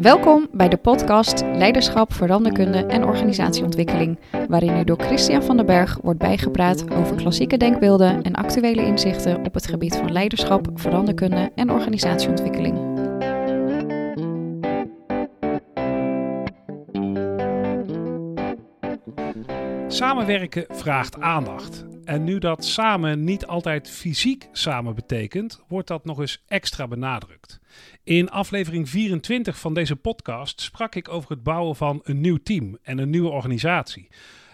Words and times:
Welkom 0.00 0.48
bij 0.52 0.68
de 0.68 0.76
podcast 0.82 1.42
Leiderschap, 1.52 2.12
Veranderkunde 2.12 2.78
en 2.78 3.04
Organisatieontwikkeling, 3.04 4.18
waarin 4.48 4.76
u 4.76 4.84
door 4.84 5.00
Christian 5.00 5.42
van 5.42 5.56
den 5.56 5.66
Berg 5.66 5.98
wordt 6.02 6.18
bijgepraat 6.18 6.94
over 6.94 7.16
klassieke 7.16 7.56
denkbeelden 7.56 8.22
en 8.22 8.34
actuele 8.34 8.82
inzichten 8.86 9.44
op 9.44 9.54
het 9.54 9.66
gebied 9.66 9.96
van 9.96 10.12
leiderschap, 10.12 10.68
veranderkunde 10.74 11.50
en 11.54 11.70
organisatieontwikkeling. 11.70 12.78
Samenwerken 19.88 20.64
vraagt 20.68 21.20
aandacht. 21.20 21.91
En 22.04 22.24
nu 22.24 22.38
dat 22.38 22.64
samen 22.64 23.24
niet 23.24 23.46
altijd 23.46 23.90
fysiek 23.90 24.48
samen 24.52 24.94
betekent, 24.94 25.62
wordt 25.68 25.88
dat 25.88 26.04
nog 26.04 26.20
eens 26.20 26.42
extra 26.46 26.88
benadrukt. 26.88 27.60
In 28.04 28.30
aflevering 28.30 28.88
24 28.88 29.58
van 29.58 29.74
deze 29.74 29.96
podcast 29.96 30.60
sprak 30.60 30.94
ik 30.94 31.08
over 31.08 31.30
het 31.30 31.42
bouwen 31.42 31.76
van 31.76 32.00
een 32.02 32.20
nieuw 32.20 32.38
team 32.42 32.78
en 32.82 32.98
een 32.98 33.10
nieuwe 33.10 33.28
organisatie. 33.28 34.08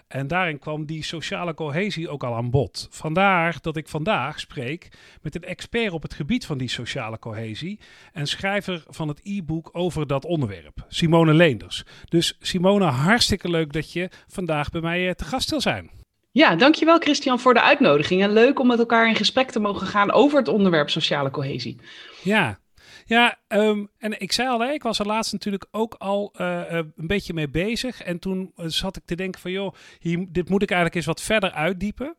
En 0.07 0.27
daarin 0.27 0.59
kwam 0.59 0.85
die 0.85 1.03
sociale 1.03 1.53
cohesie 1.53 2.09
ook 2.09 2.23
al 2.23 2.35
aan 2.35 2.49
bod. 2.49 2.87
Vandaar 2.91 3.57
dat 3.61 3.77
ik 3.77 3.87
vandaag 3.87 4.39
spreek 4.39 4.91
met 5.21 5.35
een 5.35 5.43
expert 5.43 5.91
op 5.91 6.01
het 6.01 6.13
gebied 6.13 6.45
van 6.45 6.57
die 6.57 6.69
sociale 6.69 7.19
cohesie 7.19 7.79
en 8.13 8.27
schrijver 8.27 8.83
van 8.87 9.07
het 9.07 9.19
e-book 9.23 9.69
over 9.71 10.07
dat 10.07 10.25
onderwerp, 10.25 10.85
Simone 10.87 11.33
Leenders. 11.33 11.83
Dus 12.05 12.37
Simone, 12.39 12.85
hartstikke 12.85 13.49
leuk 13.49 13.73
dat 13.73 13.93
je 13.93 14.09
vandaag 14.27 14.69
bij 14.69 14.81
mij 14.81 15.07
eh, 15.07 15.13
te 15.13 15.25
gast 15.25 15.49
wil 15.49 15.61
zijn. 15.61 15.98
Ja, 16.31 16.55
dankjewel 16.55 16.99
Christian 16.99 17.39
voor 17.39 17.53
de 17.53 17.61
uitnodiging. 17.61 18.21
En 18.21 18.33
leuk 18.33 18.59
om 18.59 18.67
met 18.67 18.79
elkaar 18.79 19.07
in 19.07 19.15
gesprek 19.15 19.51
te 19.51 19.59
mogen 19.59 19.87
gaan 19.87 20.11
over 20.11 20.37
het 20.37 20.47
onderwerp 20.47 20.89
sociale 20.89 21.31
cohesie. 21.31 21.77
Ja, 22.23 22.59
ja, 23.09 23.37
ehm, 23.47 23.85
en 23.97 24.19
ik 24.21 24.31
zei 24.31 24.49
al, 24.49 24.59
hè, 24.59 24.71
ik 24.71 24.83
was 24.83 24.99
er 24.99 25.05
laatst 25.05 25.31
natuurlijk 25.31 25.65
ook 25.71 25.93
al 25.93 26.33
uh, 26.37 26.61
een 26.69 27.07
beetje 27.07 27.33
mee 27.33 27.49
bezig. 27.49 28.01
En 28.01 28.19
toen 28.19 28.51
zat 28.55 28.97
ik 28.97 29.05
te 29.05 29.15
denken 29.15 29.41
van, 29.41 29.51
joh, 29.51 29.73
dit 30.29 30.49
moet 30.49 30.61
ik 30.61 30.71
eigenlijk 30.71 30.95
eens 30.95 31.05
wat 31.05 31.21
verder 31.21 31.51
uitdiepen. 31.51 32.15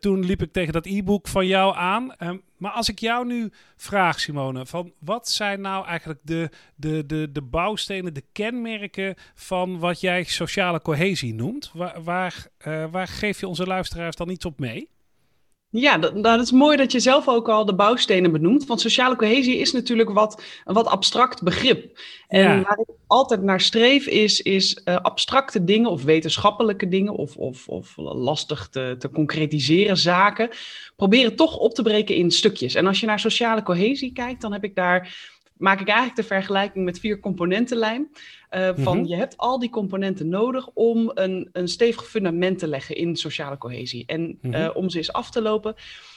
Toen 0.00 0.24
liep 0.24 0.42
ik 0.42 0.52
tegen 0.52 0.72
dat 0.72 0.86
e-book 0.86 1.28
van 1.28 1.46
jou 1.46 1.76
aan. 1.76 2.14
Um, 2.18 2.42
maar 2.56 2.70
als 2.70 2.88
ik 2.88 2.98
jou 2.98 3.26
nu 3.26 3.52
vraag, 3.76 4.20
Simone, 4.20 4.66
van 4.66 4.92
wat 4.98 5.28
zijn 5.28 5.60
nou 5.60 5.86
eigenlijk 5.86 6.20
de, 6.22 6.50
de, 6.74 7.06
de, 7.06 7.32
de 7.32 7.42
bouwstenen, 7.42 8.14
de 8.14 8.24
kenmerken 8.32 9.14
van 9.34 9.78
wat 9.78 10.00
jij 10.00 10.24
sociale 10.24 10.82
cohesie 10.82 11.34
noemt? 11.34 11.70
Waar, 11.74 12.02
waar, 12.02 12.46
waar 12.90 13.08
geef 13.08 13.40
je 13.40 13.48
onze 13.48 13.66
luisteraars 13.66 14.16
dan 14.16 14.30
iets 14.30 14.44
op 14.44 14.58
mee? 14.58 14.88
Ja, 15.70 15.98
dat, 15.98 16.22
dat, 16.22 16.40
is 16.40 16.50
mooi 16.50 16.76
dat 16.76 16.92
je 16.92 17.00
zelf 17.00 17.28
ook 17.28 17.48
al 17.48 17.64
de 17.64 17.74
bouwstenen 17.74 18.32
benoemt. 18.32 18.66
Want 18.66 18.80
sociale 18.80 19.16
cohesie 19.16 19.58
is 19.58 19.72
natuurlijk 19.72 20.10
wat, 20.10 20.42
een 20.64 20.74
wat 20.74 20.86
abstract 20.86 21.42
begrip. 21.42 21.98
En 22.28 22.40
ja. 22.40 22.62
waar 22.62 22.78
ik 22.78 22.94
altijd 23.06 23.42
naar 23.42 23.60
streef 23.60 24.06
is, 24.06 24.40
is 24.42 24.80
uh, 24.84 24.96
abstracte 24.96 25.64
dingen 25.64 25.90
of 25.90 26.04
wetenschappelijke 26.04 26.88
dingen 26.88 27.12
of, 27.12 27.36
of, 27.36 27.68
of 27.68 27.96
lastig 27.96 28.68
te, 28.68 28.96
te 28.98 29.10
concretiseren 29.10 29.96
zaken. 29.96 30.48
Proberen 30.96 31.36
toch 31.36 31.56
op 31.56 31.74
te 31.74 31.82
breken 31.82 32.14
in 32.14 32.30
stukjes. 32.30 32.74
En 32.74 32.86
als 32.86 33.00
je 33.00 33.06
naar 33.06 33.20
sociale 33.20 33.62
cohesie 33.62 34.12
kijkt, 34.12 34.40
dan 34.40 34.52
heb 34.52 34.64
ik 34.64 34.74
daar 34.74 35.16
maak 35.58 35.80
ik 35.80 35.88
eigenlijk 35.88 36.16
de 36.16 36.34
vergelijking 36.34 36.84
met 36.84 37.00
vier 37.00 37.20
componentenlijm. 37.20 38.08
Uh, 38.50 38.70
van 38.76 38.96
mm 38.96 39.02
-hmm. 39.02 39.08
je 39.08 39.16
hebt 39.16 39.36
al 39.36 39.58
die 39.58 39.70
componenten 39.70 40.28
nodig 40.28 40.68
om 40.74 41.10
een, 41.14 41.48
een 41.52 41.68
stevig 41.68 42.08
fundament 42.08 42.58
te 42.58 42.68
leggen 42.68 42.96
in 42.96 43.16
sociale 43.16 43.58
cohesie. 43.58 44.04
En 44.06 44.20
mm 44.20 44.38
-hmm. 44.40 44.54
uh, 44.54 44.70
om 44.74 44.90
ze 44.90 44.98
eens 44.98 45.12
af 45.12 45.30
te 45.30 45.42
lopen. 45.42 45.74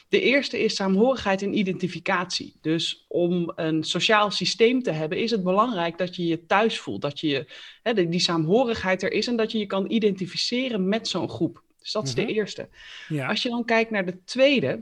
De 0.10 0.22
eerste 0.22 0.64
is 0.64 0.76
saamhorigheid 0.76 1.42
en 1.42 1.58
identificatie. 1.58 2.56
Dus 2.62 3.06
om 3.08 3.52
een 3.56 3.84
sociaal 3.84 4.32
systeem 4.32 4.84
te 4.84 4.92
hebben, 4.92 5.18
is 5.18 5.32
het 5.32 5.44
belangrijk 5.44 5.98
dat 5.98 6.16
je 6.16 6.26
je 6.26 6.46
thuis 6.46 6.80
voelt. 6.80 7.02
Dat 7.02 7.20
je 7.20 7.46
hè, 7.84 8.10
die 8.10 8.20
saamhorigheid 8.20 9.04
er 9.04 9.12
is 9.12 9.28
en 9.28 9.36
dat 9.36 9.52
je 9.52 9.58
je 9.58 9.66
kan 9.66 9.92
identificeren 9.92 10.88
met 10.88 11.08
zo'n 11.08 11.30
groep. 11.30 11.64
Dus 11.80 11.92
dat 11.92 12.08
is 12.08 12.14
mm 12.14 12.20
-hmm. 12.20 12.28
de 12.28 12.34
eerste. 12.34 12.70
Ja. 13.08 13.28
Als 13.28 13.44
je 13.44 13.50
dan 13.50 13.66
kijkt 13.66 13.92
naar 13.92 14.06
de 14.06 14.24
tweede, 14.24 14.82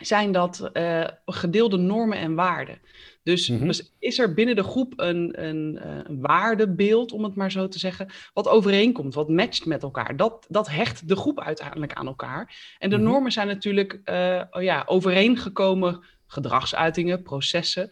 zijn 0.00 0.32
dat 0.32 0.70
uh, 0.72 1.04
gedeelde 1.26 1.76
normen 1.76 2.18
en 2.18 2.34
waarden. 2.34 2.78
Dus, 3.22 3.48
mm 3.48 3.58
-hmm. 3.58 3.66
dus, 3.66 3.92
is 3.98 4.18
er 4.18 4.34
binnen 4.34 4.56
de 4.56 4.62
groep 4.62 4.92
een, 4.96 5.44
een, 5.44 5.80
een, 5.82 6.20
waardebeeld, 6.20 7.12
om 7.12 7.24
het 7.24 7.34
maar 7.34 7.50
zo 7.50 7.68
te 7.68 7.78
zeggen, 7.78 8.08
wat 8.32 8.48
overeenkomt, 8.48 9.14
wat 9.14 9.28
matcht 9.28 9.66
met 9.66 9.82
elkaar. 9.82 10.16
Dat, 10.16 10.46
dat 10.48 10.70
hecht 10.70 11.08
de 11.08 11.16
groep 11.16 11.40
uiteindelijk 11.40 11.92
aan 11.92 12.06
elkaar. 12.06 12.74
En 12.78 12.90
de 12.90 12.96
mm 12.96 13.02
-hmm. 13.02 13.12
normen 13.12 13.32
zijn 13.32 13.46
natuurlijk 13.46 14.00
uh, 14.04 14.42
ja, 14.50 14.82
overeengekomen 14.86 16.04
gedragsuitingen, 16.26 17.22
processen. 17.22 17.90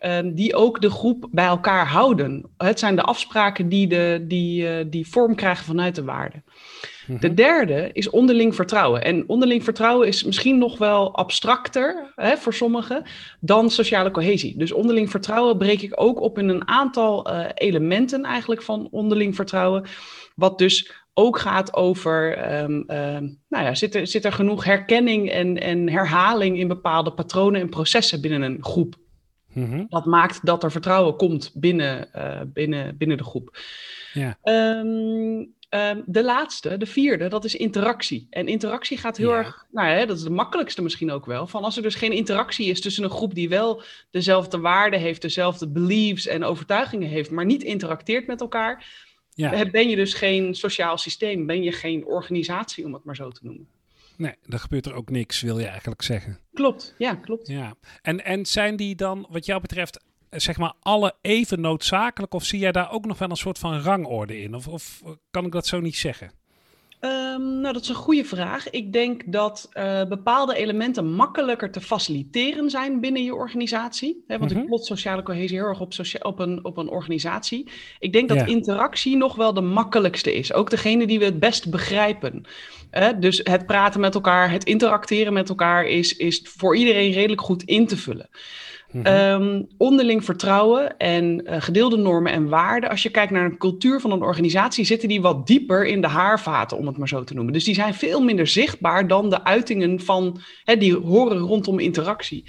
Um, 0.00 0.34
die 0.34 0.54
ook 0.54 0.80
de 0.80 0.90
groep 0.90 1.28
bij 1.30 1.46
elkaar 1.46 1.86
houden. 1.86 2.50
Het 2.56 2.78
zijn 2.78 2.96
de 2.96 3.02
afspraken 3.02 3.68
die, 3.68 3.86
de, 3.86 4.24
die, 4.28 4.88
die 4.88 5.08
vorm 5.08 5.34
krijgen 5.34 5.64
vanuit 5.64 5.94
de 5.94 6.04
waarden. 6.04 6.44
Mm 7.06 7.14
-hmm. 7.14 7.20
De 7.20 7.34
derde 7.34 7.90
is 7.92 8.10
onderling 8.10 8.54
vertrouwen. 8.54 9.04
En 9.04 9.28
onderling 9.28 9.64
vertrouwen 9.64 10.08
is 10.08 10.24
misschien 10.24 10.58
nog 10.58 10.78
wel 10.78 11.14
abstracter 11.14 12.12
hè, 12.14 12.36
voor 12.36 12.54
sommigen 12.54 13.02
dan 13.40 13.70
sociale 13.70 14.10
cohesie. 14.10 14.58
Dus 14.58 14.72
onderling 14.72 15.10
vertrouwen 15.10 15.58
breek 15.58 15.82
ik 15.82 15.92
ook 15.94 16.20
op 16.20 16.38
in 16.38 16.48
een 16.48 16.68
aantal 16.68 17.30
uh, 17.30 17.46
elementen 17.54 18.24
eigenlijk 18.24 18.62
van 18.62 18.88
onderling 18.90 19.34
vertrouwen. 19.34 19.84
Wat 20.34 20.58
dus 20.58 20.92
ook 21.14 21.38
gaat 21.38 21.74
over, 21.74 22.38
um, 22.62 22.72
um, 22.72 23.40
nou 23.48 23.64
ja, 23.64 23.74
zit 23.74 23.94
er, 23.94 24.06
zit 24.06 24.24
er 24.24 24.32
genoeg 24.32 24.64
herkenning 24.64 25.30
en, 25.30 25.60
en 25.60 25.90
herhaling 25.90 26.58
in 26.58 26.68
bepaalde 26.68 27.12
patronen 27.12 27.60
en 27.60 27.68
processen 27.68 28.20
binnen 28.20 28.42
een 28.42 28.64
groep? 28.64 28.94
Mm 29.52 29.70
-hmm. 29.70 29.86
Dat 29.88 30.04
maakt 30.04 30.46
dat 30.46 30.62
er 30.62 30.70
vertrouwen 30.70 31.16
komt 31.16 31.50
binnen, 31.54 32.08
uh, 32.16 32.40
binnen, 32.46 32.96
binnen 32.96 33.16
de 33.16 33.24
groep. 33.24 33.58
Ja. 34.12 34.38
Um, 34.42 35.54
Um, 35.74 36.02
de 36.06 36.24
laatste, 36.24 36.76
de 36.76 36.86
vierde, 36.86 37.28
dat 37.28 37.44
is 37.44 37.54
interactie. 37.54 38.26
En 38.30 38.48
interactie 38.48 38.96
gaat 38.98 39.16
heel 39.16 39.30
ja. 39.30 39.36
erg, 39.36 39.66
nou 39.70 39.88
ja, 39.88 40.06
dat 40.06 40.16
is 40.16 40.22
de 40.22 40.30
makkelijkste 40.30 40.82
misschien 40.82 41.10
ook 41.10 41.26
wel. 41.26 41.46
Van 41.46 41.64
als 41.64 41.76
er 41.76 41.82
dus 41.82 41.94
geen 41.94 42.12
interactie 42.12 42.66
is 42.66 42.80
tussen 42.80 43.04
een 43.04 43.10
groep 43.10 43.34
die 43.34 43.48
wel 43.48 43.82
dezelfde 44.10 44.58
waarden 44.58 45.00
heeft, 45.00 45.22
dezelfde 45.22 45.68
beliefs 45.68 46.26
en 46.26 46.44
overtuigingen 46.44 47.08
heeft, 47.08 47.30
maar 47.30 47.44
niet 47.44 47.62
interacteert 47.62 48.26
met 48.26 48.40
elkaar, 48.40 48.86
ja. 49.30 49.70
ben 49.70 49.88
je 49.88 49.96
dus 49.96 50.14
geen 50.14 50.54
sociaal 50.54 50.98
systeem, 50.98 51.46
ben 51.46 51.62
je 51.62 51.72
geen 51.72 52.06
organisatie, 52.06 52.84
om 52.84 52.94
het 52.94 53.04
maar 53.04 53.16
zo 53.16 53.30
te 53.30 53.40
noemen. 53.42 53.68
Nee, 54.16 54.34
er 54.48 54.58
gebeurt 54.58 54.86
er 54.86 54.94
ook 54.94 55.10
niks, 55.10 55.40
wil 55.40 55.58
je 55.58 55.66
eigenlijk 55.66 56.02
zeggen. 56.02 56.38
Klopt, 56.52 56.94
ja, 56.98 57.14
klopt. 57.14 57.48
Ja. 57.48 57.74
En, 58.02 58.24
en 58.24 58.46
zijn 58.46 58.76
die 58.76 58.94
dan, 58.94 59.26
wat 59.30 59.46
jou 59.46 59.60
betreft, 59.60 60.04
zeg 60.34 60.58
maar 60.58 60.72
alle 60.80 61.14
even 61.20 61.60
noodzakelijk? 61.60 62.34
Of 62.34 62.44
zie 62.44 62.58
jij 62.58 62.72
daar 62.72 62.92
ook 62.92 63.06
nog 63.06 63.18
wel 63.18 63.30
een 63.30 63.36
soort 63.36 63.58
van 63.58 63.80
rangorde 63.80 64.40
in? 64.40 64.54
Of, 64.54 64.68
of 64.68 65.02
kan 65.30 65.44
ik 65.44 65.52
dat 65.52 65.66
zo 65.66 65.80
niet 65.80 65.96
zeggen? 65.96 66.30
Um, 67.04 67.60
nou, 67.60 67.72
dat 67.72 67.82
is 67.82 67.88
een 67.88 67.94
goede 67.94 68.24
vraag. 68.24 68.70
Ik 68.70 68.92
denk 68.92 69.22
dat 69.26 69.68
uh, 69.74 70.04
bepaalde 70.04 70.56
elementen 70.56 71.12
makkelijker 71.12 71.70
te 71.70 71.80
faciliteren 71.80 72.70
zijn 72.70 73.00
binnen 73.00 73.24
je 73.24 73.34
organisatie. 73.34 74.24
Hè, 74.26 74.38
want 74.38 74.50
mm 74.50 74.56
-hmm. 74.56 74.64
ik 74.64 74.70
plot 74.70 74.86
sociale 74.86 75.22
cohesie 75.22 75.56
heel 75.56 75.66
erg 75.66 75.80
op, 75.80 75.92
op, 76.22 76.38
een, 76.38 76.64
op 76.64 76.76
een 76.76 76.88
organisatie. 76.88 77.70
Ik 77.98 78.12
denk 78.12 78.28
dat 78.28 78.38
ja. 78.38 78.44
interactie 78.44 79.16
nog 79.16 79.36
wel 79.36 79.54
de 79.54 79.60
makkelijkste 79.60 80.34
is. 80.34 80.52
Ook 80.52 80.70
degene 80.70 81.06
die 81.06 81.18
we 81.18 81.24
het 81.24 81.38
best 81.38 81.70
begrijpen. 81.70 82.44
Dus 83.18 83.40
het 83.42 83.66
praten 83.66 84.00
met 84.00 84.14
elkaar, 84.14 84.50
het 84.50 84.64
interacteren 84.64 85.32
met 85.32 85.48
elkaar 85.48 85.86
is, 85.86 86.16
is 86.16 86.40
voor 86.44 86.76
iedereen 86.76 87.12
redelijk 87.12 87.40
goed 87.40 87.62
in 87.62 87.86
te 87.86 87.96
vullen. 87.96 88.28
Mm 88.94 89.04
-hmm. 89.04 89.42
um, 89.42 89.66
onderling 89.78 90.24
vertrouwen 90.24 90.96
en 90.96 91.42
uh, 91.46 91.56
gedeelde 91.58 91.96
normen 91.96 92.32
en 92.32 92.48
waarden. 92.48 92.90
Als 92.90 93.02
je 93.02 93.10
kijkt 93.10 93.32
naar 93.32 93.44
een 93.44 93.58
cultuur 93.58 94.00
van 94.00 94.10
een 94.10 94.22
organisatie, 94.22 94.84
zitten 94.84 95.08
die 95.08 95.20
wat 95.20 95.46
dieper 95.46 95.86
in 95.86 96.00
de 96.00 96.06
haarvaten, 96.06 96.76
om 96.76 96.86
het 96.86 96.96
maar 96.96 97.08
zo 97.08 97.24
te 97.24 97.34
noemen. 97.34 97.52
Dus 97.52 97.64
die 97.64 97.74
zijn 97.74 97.94
veel 97.94 98.22
minder 98.22 98.46
zichtbaar 98.46 99.06
dan 99.06 99.30
de 99.30 99.44
uitingen 99.44 100.00
van, 100.00 100.40
hè, 100.64 100.76
die 100.76 100.96
horen 100.96 101.38
rondom 101.38 101.78
interactie. 101.78 102.44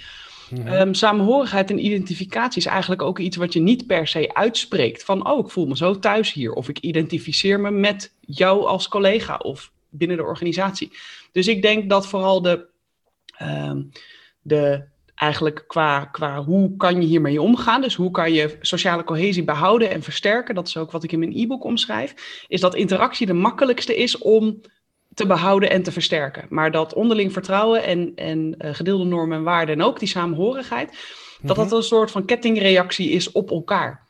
Mm 0.50 0.66
-hmm. 0.66 0.72
um, 0.72 0.94
samenhorigheid 0.94 1.70
en 1.70 1.84
identificatie 1.84 2.60
is 2.60 2.66
eigenlijk 2.66 3.02
ook 3.02 3.18
iets 3.18 3.36
wat 3.36 3.52
je 3.52 3.60
niet 3.60 3.86
per 3.86 4.06
se 4.06 4.34
uitspreekt. 4.34 5.04
Van, 5.04 5.30
oh, 5.30 5.46
ik 5.46 5.52
voel 5.52 5.66
me 5.66 5.76
zo 5.76 5.98
thuis 5.98 6.32
hier. 6.32 6.52
Of 6.52 6.68
ik 6.68 6.78
identificeer 6.78 7.60
me 7.60 7.70
met 7.70 8.14
jou 8.20 8.66
als 8.66 8.88
collega 8.88 9.36
of 9.36 9.72
binnen 9.88 10.16
de 10.16 10.24
organisatie. 10.24 10.92
Dus 11.32 11.48
ik 11.48 11.62
denk 11.62 11.90
dat 11.90 12.06
vooral 12.06 12.42
de, 12.42 12.66
um, 13.42 13.90
de 14.42 14.84
eigenlijk 15.16 15.64
qua, 15.66 16.04
qua 16.04 16.44
hoe 16.44 16.76
kan 16.76 17.00
je 17.00 17.06
hiermee 17.06 17.42
omgaan. 17.42 17.80
Dus 17.80 17.94
hoe 17.94 18.10
kan 18.10 18.32
je 18.32 18.56
sociale 18.60 19.04
cohesie 19.04 19.44
behouden 19.44 19.90
en 19.90 20.02
versterken. 20.02 20.54
Dat 20.54 20.68
is 20.68 20.76
ook 20.76 20.90
wat 20.90 21.04
ik 21.04 21.12
in 21.12 21.18
mijn 21.18 21.36
e-book 21.36 21.64
omschrijf. 21.64 22.44
Is 22.48 22.60
dat 22.60 22.74
interactie 22.74 23.26
de 23.26 23.32
makkelijkste 23.32 23.96
is 23.96 24.18
om 24.18 24.60
te 25.14 25.26
behouden 25.26 25.70
en 25.70 25.82
te 25.82 25.92
versterken. 25.92 26.46
Maar 26.48 26.70
dat 26.70 26.94
onderling 26.94 27.32
vertrouwen 27.32 27.84
en, 27.84 28.12
en 28.14 28.54
uh, 28.58 28.74
gedeelde 28.74 29.04
normen 29.04 29.36
en 29.36 29.44
waarden 29.44 29.74
en 29.74 29.82
ook 29.82 29.98
die 29.98 30.08
samenhorigheid, 30.08 30.98
dat 31.42 31.56
dat 31.56 31.72
een 31.72 31.82
soort 31.82 32.10
van 32.10 32.24
kettingreactie 32.24 33.10
is 33.10 33.32
op 33.32 33.50
elkaar. 33.50 34.06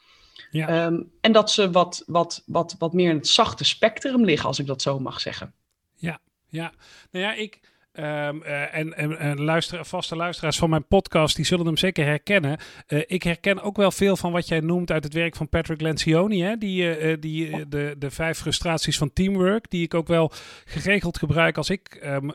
Ja. 0.51 0.87
Um, 0.87 1.11
en 1.21 1.33
dat 1.33 1.51
ze 1.51 1.71
wat, 1.71 2.03
wat, 2.07 2.43
wat, 2.47 2.77
wat 2.79 2.93
meer 2.93 3.11
in 3.11 3.17
het 3.17 3.29
zachte 3.29 3.65
spectrum 3.65 4.25
liggen, 4.25 4.49
als 4.49 4.59
ik 4.59 4.67
dat 4.67 4.83
zo 4.83 4.99
mag 4.99 5.21
zeggen. 5.21 5.53
Ja, 5.95 6.21
ja. 6.49 6.73
Nou 7.11 7.25
ja, 7.25 7.35
ik, 7.35 7.61
Um, 7.99 8.43
en, 8.43 8.97
en, 8.97 9.19
en 9.19 9.41
luister, 9.41 9.85
vaste 9.85 10.17
luisteraars 10.17 10.59
van 10.59 10.71
mijn 10.71 10.87
podcast, 10.87 11.37
die 11.37 11.45
zullen 11.45 11.67
hem 11.67 11.77
zeker 11.77 12.05
herkennen. 12.05 12.59
Uh, 12.89 13.03
ik 13.07 13.23
herken 13.23 13.63
ook 13.63 13.77
wel 13.77 13.91
veel 13.91 14.17
van 14.17 14.33
wat 14.33 14.49
jij 14.49 14.61
noemt 14.61 14.91
uit 14.91 15.05
het 15.05 15.13
werk 15.13 15.37
van 15.37 15.49
Patrick 15.49 15.81
Lencioni. 15.81 16.43
Hè? 16.43 16.57
Die, 16.57 17.01
uh, 17.01 17.17
die, 17.21 17.69
de, 17.69 17.95
de 17.99 18.11
vijf 18.11 18.39
frustraties 18.39 18.99
van 18.99 19.13
teamwork, 19.13 19.71
die 19.71 19.83
ik 19.83 19.95
ook 19.95 20.07
wel 20.07 20.33
geregeld 20.65 21.19
gebruik 21.19 21.57
als 21.57 21.71
ik 21.71 22.01
um, 22.05 22.33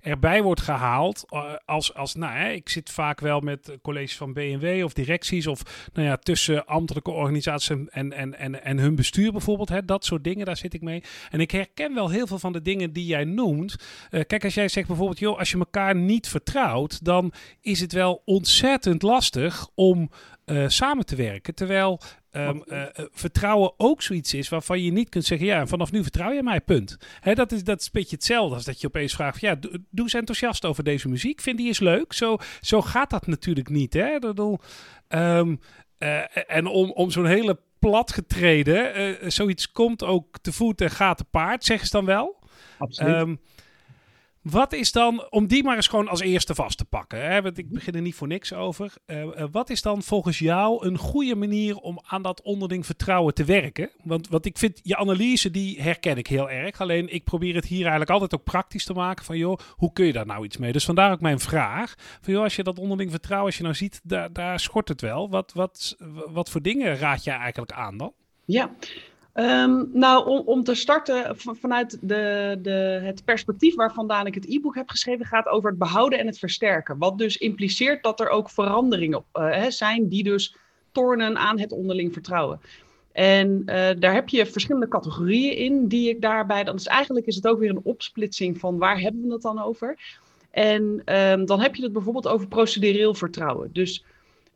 erbij 0.00 0.42
word 0.42 0.60
gehaald. 0.60 1.24
als, 1.64 1.94
als, 1.94 2.14
nou, 2.14 2.32
hè, 2.32 2.50
ik 2.50 2.68
zit 2.68 2.90
vaak 2.90 3.20
wel 3.20 3.40
met 3.40 3.78
colleges 3.82 4.16
van 4.16 4.32
BMW 4.32 4.84
of 4.84 4.92
directies 4.92 5.46
of 5.46 5.88
nou 5.92 6.06
ja, 6.06 6.16
tussen 6.16 6.66
ambtelijke 6.66 7.10
organisaties 7.10 7.68
en, 7.68 7.88
en, 7.90 8.38
en, 8.38 8.64
en 8.64 8.78
hun 8.78 8.94
bestuur 8.94 9.32
bijvoorbeeld. 9.32 9.68
Hè? 9.68 9.84
Dat 9.84 10.04
soort 10.04 10.24
dingen, 10.24 10.46
daar 10.46 10.56
zit 10.56 10.74
ik 10.74 10.82
mee. 10.82 11.02
En 11.30 11.40
ik 11.40 11.50
herken 11.50 11.94
wel 11.94 12.10
heel 12.10 12.26
veel 12.26 12.38
van 12.38 12.52
de 12.52 12.62
dingen 12.62 12.92
die 12.92 13.06
jij 13.06 13.24
noemt. 13.24 13.76
kijk, 14.10 14.44
als 14.44 14.54
jij 14.54 14.68
zegt 14.68 14.74
bijvoorbeeld, 14.74 14.96
joh, 15.18 15.38
als 15.38 15.50
je 15.50 15.58
elkaar 15.58 15.94
niet 15.94 16.28
vertrouwt, 16.28 17.04
dan 17.04 17.32
is 17.60 17.80
het 17.80 17.92
wel 17.92 18.22
ontzettend 18.24 19.02
lastig 19.02 19.68
om 19.74 20.10
uh, 20.46 20.68
samen 20.68 21.06
te 21.06 21.16
werken. 21.16 21.54
Terwijl 21.54 22.00
um, 22.32 22.62
uh, 22.66 22.82
vertrouwen 23.10 23.72
ook 23.76 24.02
zoiets 24.02 24.34
is 24.34 24.48
waarvan 24.48 24.82
je 24.82 24.92
niet 24.92 25.08
kunt 25.08 25.24
zeggen: 25.24 25.46
ja, 25.46 25.66
vanaf 25.66 25.92
nu 25.92 26.02
vertrouw 26.02 26.32
je 26.32 26.42
mij, 26.42 26.60
punt. 26.60 26.96
Hè, 27.20 27.34
dat, 27.34 27.52
is, 27.52 27.64
dat 27.64 27.80
is 27.80 27.84
een 27.84 27.92
beetje 27.92 28.16
hetzelfde 28.16 28.54
als 28.54 28.64
dat 28.64 28.80
je 28.80 28.86
opeens 28.86 29.14
vraagt: 29.14 29.40
ja, 29.40 29.54
doe, 29.54 29.70
doe 29.90 30.04
eens 30.04 30.14
enthousiast 30.14 30.64
over 30.64 30.84
deze 30.84 31.08
muziek. 31.08 31.40
Vind 31.40 31.56
die 31.58 31.66
eens 31.66 31.80
leuk? 31.80 32.12
Zo, 32.12 32.36
zo 32.60 32.82
gaat 32.82 33.10
dat 33.10 33.26
natuurlijk 33.26 33.68
niet. 33.68 33.92
Hè? 33.92 34.18
Dat 34.18 34.34
bedoel, 34.34 34.58
um, 35.08 35.60
en 36.46 36.66
om, 36.66 36.90
om 36.90 37.10
zo'n 37.10 37.26
hele 37.26 37.58
platgetreden, 37.78 39.32
zoiets 39.32 39.72
komt 39.72 40.04
ook 40.04 40.38
te 40.38 40.52
voet 40.52 40.80
en 40.80 40.90
gaat 40.90 41.16
te 41.16 41.24
paard, 41.24 41.64
zeggen 41.64 41.86
ze 41.86 41.96
dan 41.96 42.04
wel. 42.04 42.38
Absoluut. 42.78 43.14
Um, 43.14 43.40
wat 44.50 44.72
is 44.72 44.92
dan, 44.92 45.26
om 45.30 45.46
die 45.46 45.64
maar 45.64 45.76
eens 45.76 45.86
gewoon 45.86 46.08
als 46.08 46.20
eerste 46.20 46.54
vast 46.54 46.78
te 46.78 46.84
pakken, 46.84 47.30
hè, 47.30 47.42
want 47.42 47.58
ik 47.58 47.70
begin 47.70 47.94
er 47.94 48.00
niet 48.00 48.14
voor 48.14 48.26
niks 48.26 48.52
over. 48.52 48.92
Uh, 49.06 49.22
uh, 49.22 49.44
wat 49.50 49.70
is 49.70 49.82
dan 49.82 50.02
volgens 50.02 50.38
jou 50.38 50.86
een 50.86 50.98
goede 50.98 51.34
manier 51.34 51.76
om 51.76 52.00
aan 52.06 52.22
dat 52.22 52.42
onderling 52.42 52.86
vertrouwen 52.86 53.34
te 53.34 53.44
werken? 53.44 53.90
Want, 54.02 54.28
want 54.28 54.46
ik 54.46 54.58
vind 54.58 54.80
je 54.82 54.96
analyse, 54.96 55.50
die 55.50 55.82
herken 55.82 56.16
ik 56.16 56.26
heel 56.26 56.50
erg. 56.50 56.80
Alleen 56.80 57.14
ik 57.14 57.24
probeer 57.24 57.54
het 57.54 57.64
hier 57.64 57.80
eigenlijk 57.80 58.10
altijd 58.10 58.34
ook 58.34 58.44
praktisch 58.44 58.84
te 58.84 58.92
maken 58.92 59.24
van, 59.24 59.38
joh, 59.38 59.58
hoe 59.70 59.92
kun 59.92 60.06
je 60.06 60.12
daar 60.12 60.26
nou 60.26 60.44
iets 60.44 60.56
mee? 60.56 60.72
Dus 60.72 60.84
vandaar 60.84 61.12
ook 61.12 61.20
mijn 61.20 61.40
vraag. 61.40 61.94
Van, 62.20 62.32
joh, 62.32 62.42
als 62.42 62.56
je 62.56 62.62
dat 62.62 62.78
onderling 62.78 63.10
vertrouwen, 63.10 63.46
als 63.46 63.56
je 63.56 63.62
nou 63.62 63.74
ziet, 63.74 64.00
daar, 64.02 64.32
daar 64.32 64.60
schort 64.60 64.88
het 64.88 65.00
wel. 65.00 65.30
Wat, 65.30 65.52
wat, 65.52 65.96
wat 66.28 66.50
voor 66.50 66.62
dingen 66.62 66.98
raad 66.98 67.24
jij 67.24 67.36
eigenlijk 67.36 67.72
aan 67.72 67.96
dan? 67.96 68.12
Ja, 68.44 68.70
Um, 69.34 69.90
nou, 69.92 70.26
om, 70.28 70.42
om, 70.44 70.64
te 70.64 70.74
starten 70.74 71.36
vanuit 71.36 71.98
de, 72.00 72.58
de, 72.62 73.00
het 73.02 73.24
perspectief 73.24 73.74
waar 73.74 73.92
vandaan 73.92 74.26
ik 74.26 74.34
het 74.34 74.48
e-book 74.48 74.74
heb 74.74 74.88
geschreven, 74.88 75.26
gaat 75.26 75.46
over 75.46 75.70
het 75.70 75.78
behouden 75.78 76.18
en 76.18 76.26
het 76.26 76.38
versterken. 76.38 76.98
Wat 76.98 77.18
dus 77.18 77.36
impliceert 77.36 78.02
dat 78.02 78.20
er 78.20 78.28
ook 78.28 78.50
veranderingen 78.50 79.24
uh, 79.34 79.64
zijn 79.68 80.08
die 80.08 80.22
dus 80.22 80.56
tornen 80.92 81.36
aan 81.36 81.58
het 81.58 81.72
onderling 81.72 82.12
vertrouwen. 82.12 82.60
En 83.12 83.62
uh, 83.66 83.88
daar 83.98 84.14
heb 84.14 84.28
je 84.28 84.46
verschillende 84.46 84.88
categorieën 84.88 85.56
in 85.56 85.88
die 85.88 86.08
ik 86.08 86.20
daarbij. 86.20 86.64
Dan 86.64 86.76
is 86.76 86.86
eigenlijk 86.86 87.26
is 87.26 87.36
het 87.36 87.46
ook 87.46 87.58
weer 87.58 87.70
een 87.70 87.80
opsplitsing 87.82 88.58
van 88.58 88.78
waar 88.78 89.00
hebben 89.00 89.26
we 89.26 89.32
het 89.32 89.42
dan 89.42 89.62
over. 89.62 89.98
En 90.50 91.02
um, 91.04 91.46
dan 91.46 91.60
heb 91.60 91.74
je 91.74 91.82
het 91.82 91.92
bijvoorbeeld 91.92 92.28
over 92.28 92.48
procedureel 92.48 93.14
vertrouwen. 93.14 93.70
Dus 93.72 94.04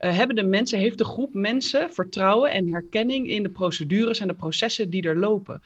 uh, 0.05 0.17
hebben 0.17 0.37
de 0.37 0.43
mensen, 0.43 0.79
heeft 0.79 0.99
de 0.99 1.05
groep 1.05 1.35
mensen 1.35 1.93
vertrouwen 1.93 2.51
en 2.51 2.73
herkenning 2.73 3.29
in 3.29 3.43
de 3.43 3.49
procedures 3.49 4.21
en 4.21 4.29
de 4.29 4.35
processen 4.35 4.91
die 4.91 5.03
er 5.03 5.19
lopen. 5.19 5.63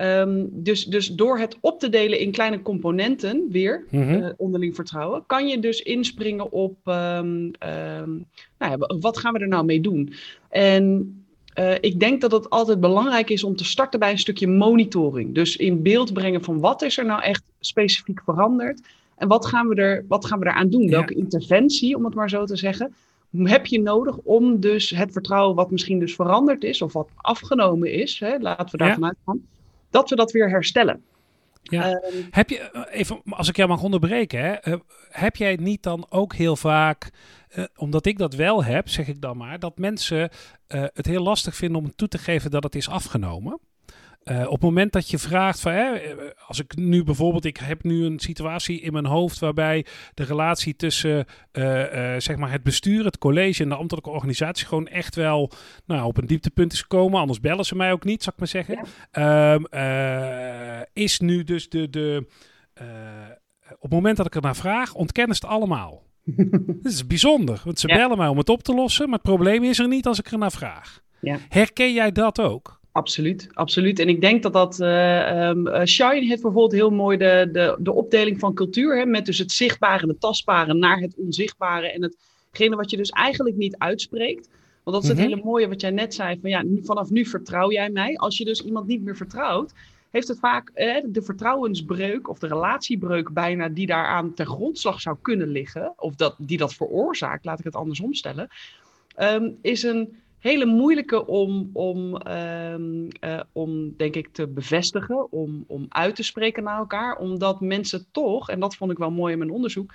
Um, 0.00 0.48
dus, 0.52 0.84
dus 0.84 1.08
door 1.08 1.38
het 1.38 1.56
op 1.60 1.80
te 1.80 1.88
delen 1.88 2.18
in 2.18 2.30
kleine 2.30 2.62
componenten, 2.62 3.46
weer 3.50 3.84
mm 3.90 4.02
-hmm. 4.02 4.22
uh, 4.22 4.28
onderling 4.36 4.74
vertrouwen, 4.74 5.22
kan 5.26 5.48
je 5.48 5.58
dus 5.58 5.82
inspringen 5.82 6.52
op 6.52 6.76
um, 6.84 6.94
um, 6.94 8.26
nou 8.58 8.78
ja, 8.78 8.78
wat 9.00 9.18
gaan 9.18 9.32
we 9.32 9.38
er 9.38 9.48
nou 9.48 9.64
mee 9.64 9.80
doen. 9.80 10.12
En 10.48 11.14
uh, 11.58 11.74
ik 11.80 12.00
denk 12.00 12.20
dat 12.20 12.32
het 12.32 12.50
altijd 12.50 12.80
belangrijk 12.80 13.30
is 13.30 13.44
om 13.44 13.56
te 13.56 13.64
starten 13.64 14.00
bij 14.00 14.10
een 14.10 14.18
stukje 14.18 14.48
monitoring. 14.48 15.34
Dus 15.34 15.56
in 15.56 15.82
beeld 15.82 16.12
brengen 16.12 16.44
van 16.44 16.60
wat 16.60 16.82
is 16.82 16.98
er 16.98 17.06
nou 17.06 17.22
echt 17.22 17.42
specifiek 17.60 18.20
veranderd 18.24 18.80
en 19.16 19.28
wat 19.28 19.46
gaan 19.46 19.68
we 19.68 19.74
er, 19.74 20.04
wat 20.08 20.26
gaan 20.26 20.38
we 20.38 20.46
eraan 20.46 20.70
doen? 20.70 20.90
Welke 20.90 21.14
interventie, 21.14 21.96
om 21.96 22.04
het 22.04 22.14
maar 22.14 22.30
zo 22.30 22.44
te 22.44 22.56
zeggen, 22.56 22.94
heb 23.36 23.66
je 23.66 23.80
nodig 23.80 24.16
om 24.16 24.60
dus 24.60 24.90
het 24.90 25.12
vertrouwen 25.12 25.56
wat 25.56 25.70
misschien 25.70 25.98
dus 25.98 26.14
veranderd 26.14 26.64
is 26.64 26.82
of 26.82 26.92
wat 26.92 27.08
afgenomen 27.16 27.92
is, 27.92 28.18
hè, 28.18 28.38
laten 28.38 28.70
we 28.70 28.76
daarvan 28.76 29.02
ja. 29.02 29.06
uitgaan, 29.06 29.46
dat 29.90 30.10
we 30.10 30.16
dat 30.16 30.32
weer 30.32 30.50
herstellen. 30.50 31.02
Ja. 31.62 31.90
Um, 31.90 32.26
heb 32.30 32.50
je, 32.50 32.58
eh, 32.58 32.98
even 32.98 33.20
als 33.28 33.48
ik 33.48 33.56
jou 33.56 33.68
mag 33.68 33.82
onderbreken, 33.82 34.40
hè, 34.40 34.68
uh, 34.68 34.80
heb 35.10 35.36
jij 35.36 35.56
niet 35.56 35.82
dan 35.82 36.06
ook 36.08 36.34
heel 36.34 36.56
vaak, 36.56 37.10
uh, 37.56 37.64
omdat 37.76 38.06
ik 38.06 38.18
dat 38.18 38.34
wel 38.34 38.64
heb, 38.64 38.88
zeg 38.88 39.08
ik 39.08 39.20
dan 39.20 39.36
maar, 39.36 39.58
dat 39.58 39.78
mensen 39.78 40.30
het 40.68 41.06
heel 41.06 41.22
lastig 41.22 41.56
vinden 41.56 41.82
om 41.82 41.94
toe 41.94 42.08
te 42.08 42.18
geven 42.18 42.50
dat 42.50 42.62
het 42.62 42.74
is 42.74 42.88
afgenomen? 42.88 43.60
Uh, 44.24 44.44
op 44.46 44.52
het 44.52 44.60
moment 44.60 44.92
dat 44.92 45.10
je 45.10 45.18
vraagt 45.18 45.60
van, 45.60 45.72
hè, 45.72 46.00
als 46.46 46.60
ik 46.60 46.76
nu 46.76 47.04
bijvoorbeeld, 47.04 47.44
ik 47.44 47.56
heb 47.56 47.82
nu 47.82 48.04
een 48.04 48.18
situatie 48.18 48.80
in 48.80 48.92
mijn 48.92 49.06
hoofd 49.06 49.38
waarbij 49.38 49.86
de 50.14 50.24
relatie 50.24 50.76
tussen 50.76 51.24
uh, 51.52 51.64
uh, 51.64 52.20
zeg 52.20 52.36
maar 52.36 52.50
het 52.50 52.62
bestuur, 52.62 53.04
het 53.04 53.18
college 53.18 53.62
en 53.62 53.68
de 53.68 53.74
ambtelijke 53.74 54.10
organisatie 54.10 54.66
gewoon 54.66 54.86
echt 54.86 55.14
wel 55.14 55.50
nou, 55.86 56.04
op 56.04 56.16
een 56.16 56.26
dieptepunt 56.26 56.72
is 56.72 56.80
gekomen. 56.80 57.20
Anders 57.20 57.40
bellen 57.40 57.64
ze 57.64 57.76
mij 57.76 57.92
ook 57.92 58.04
niet, 58.04 58.22
zou 58.22 58.34
ik 58.34 58.40
maar 58.40 58.64
zeggen. 58.64 58.86
Ja. 59.12 59.54
Um, 59.54 60.86
is 60.92 61.20
nu 61.20 61.44
dus 61.44 61.68
de, 61.68 61.90
de 61.90 62.26
op 63.74 63.82
het 63.82 63.90
moment 63.90 64.16
dat 64.16 64.26
ik 64.26 64.34
er 64.34 64.42
naar 64.42 64.56
vraag, 64.56 64.94
ontkennen 64.94 65.36
ze 65.36 65.46
het 65.46 65.54
allemaal. 65.54 66.02
Dat 66.82 66.92
is 66.92 67.06
bijzonder, 67.06 67.60
want 67.64 67.78
ze 67.78 67.88
ja. 67.88 67.96
bellen 67.96 68.18
mij 68.18 68.28
om 68.28 68.38
het 68.38 68.48
op 68.48 68.62
te 68.62 68.74
lossen, 68.74 69.04
maar 69.04 69.18
het 69.18 69.28
probleem 69.28 69.64
is 69.64 69.78
er 69.78 69.88
niet 69.88 70.06
als 70.06 70.18
ik 70.18 70.30
er 70.30 70.38
naar 70.38 70.52
vraag. 70.52 71.00
Ja. 71.20 71.38
Herken 71.48 71.92
jij 71.92 72.12
dat 72.12 72.40
ook? 72.40 72.79
Absoluut, 72.92 73.48
absoluut. 73.52 73.98
En 73.98 74.08
ik 74.08 74.20
denk 74.20 74.42
dat 74.42 74.52
dat. 74.52 74.80
Uh, 74.80 75.48
um, 75.48 75.86
Shine 75.86 76.26
heeft 76.26 76.42
bijvoorbeeld 76.42 76.72
heel 76.72 76.90
mooi 76.90 77.16
de, 77.16 77.48
de, 77.52 77.76
de 77.78 77.92
opdeling 77.92 78.38
van 78.38 78.54
cultuur. 78.54 78.98
Hè, 78.98 79.06
met 79.06 79.26
dus 79.26 79.38
het 79.38 79.52
zichtbare 79.52 80.02
en 80.02 80.08
het 80.08 80.20
tastbare 80.20 80.74
naar 80.74 80.98
het 80.98 81.14
onzichtbare. 81.16 81.92
En 81.92 82.12
hetgene 82.50 82.76
wat 82.76 82.90
je 82.90 82.96
dus 82.96 83.10
eigenlijk 83.10 83.56
niet 83.56 83.78
uitspreekt. 83.78 84.48
Want 84.84 84.96
dat 84.96 85.02
is 85.02 85.08
het 85.08 85.18
mm 85.18 85.24
-hmm. 85.24 85.32
hele 85.32 85.50
mooie 85.50 85.68
wat 85.68 85.80
jij 85.80 85.90
net 85.90 86.14
zei. 86.14 86.38
Van 86.40 86.50
ja, 86.50 86.64
vanaf 86.82 87.10
nu 87.10 87.26
vertrouw 87.26 87.70
jij 87.70 87.90
mij. 87.90 88.16
Als 88.16 88.38
je 88.38 88.44
dus 88.44 88.60
iemand 88.60 88.86
niet 88.86 89.02
meer 89.02 89.16
vertrouwt, 89.16 89.72
heeft 90.10 90.28
het 90.28 90.38
vaak 90.38 90.70
eh, 90.74 91.04
de 91.06 91.22
vertrouwensbreuk 91.22 92.28
of 92.28 92.38
de 92.38 92.46
relatiebreuk 92.46 93.32
bijna 93.32 93.68
die 93.68 93.86
daaraan 93.86 94.34
ten 94.34 94.46
grondslag 94.46 95.00
zou 95.00 95.16
kunnen 95.22 95.48
liggen. 95.48 95.92
Of 95.96 96.14
dat, 96.14 96.34
die 96.38 96.58
dat 96.58 96.74
veroorzaakt, 96.74 97.44
laat 97.44 97.58
ik 97.58 97.64
het 97.64 97.76
andersom 97.76 98.14
stellen. 98.14 98.48
Um, 99.18 99.58
is 99.62 99.82
een 99.82 100.16
hele 100.40 100.64
moeilijke 100.66 101.26
om, 101.26 101.70
om, 101.72 102.26
um, 102.26 103.08
uh, 103.20 103.40
om 103.52 103.96
denk 103.96 104.14
ik, 104.14 104.28
te 104.32 104.48
bevestigen, 104.48 105.32
om, 105.32 105.64
om 105.66 105.86
uit 105.88 106.16
te 106.16 106.22
spreken 106.22 106.62
naar 106.62 106.78
elkaar. 106.78 107.18
Omdat 107.18 107.60
mensen 107.60 108.06
toch, 108.12 108.50
en 108.50 108.60
dat 108.60 108.76
vond 108.76 108.90
ik 108.90 108.98
wel 108.98 109.10
mooi 109.10 109.32
in 109.32 109.38
mijn 109.38 109.50
onderzoek, 109.50 109.94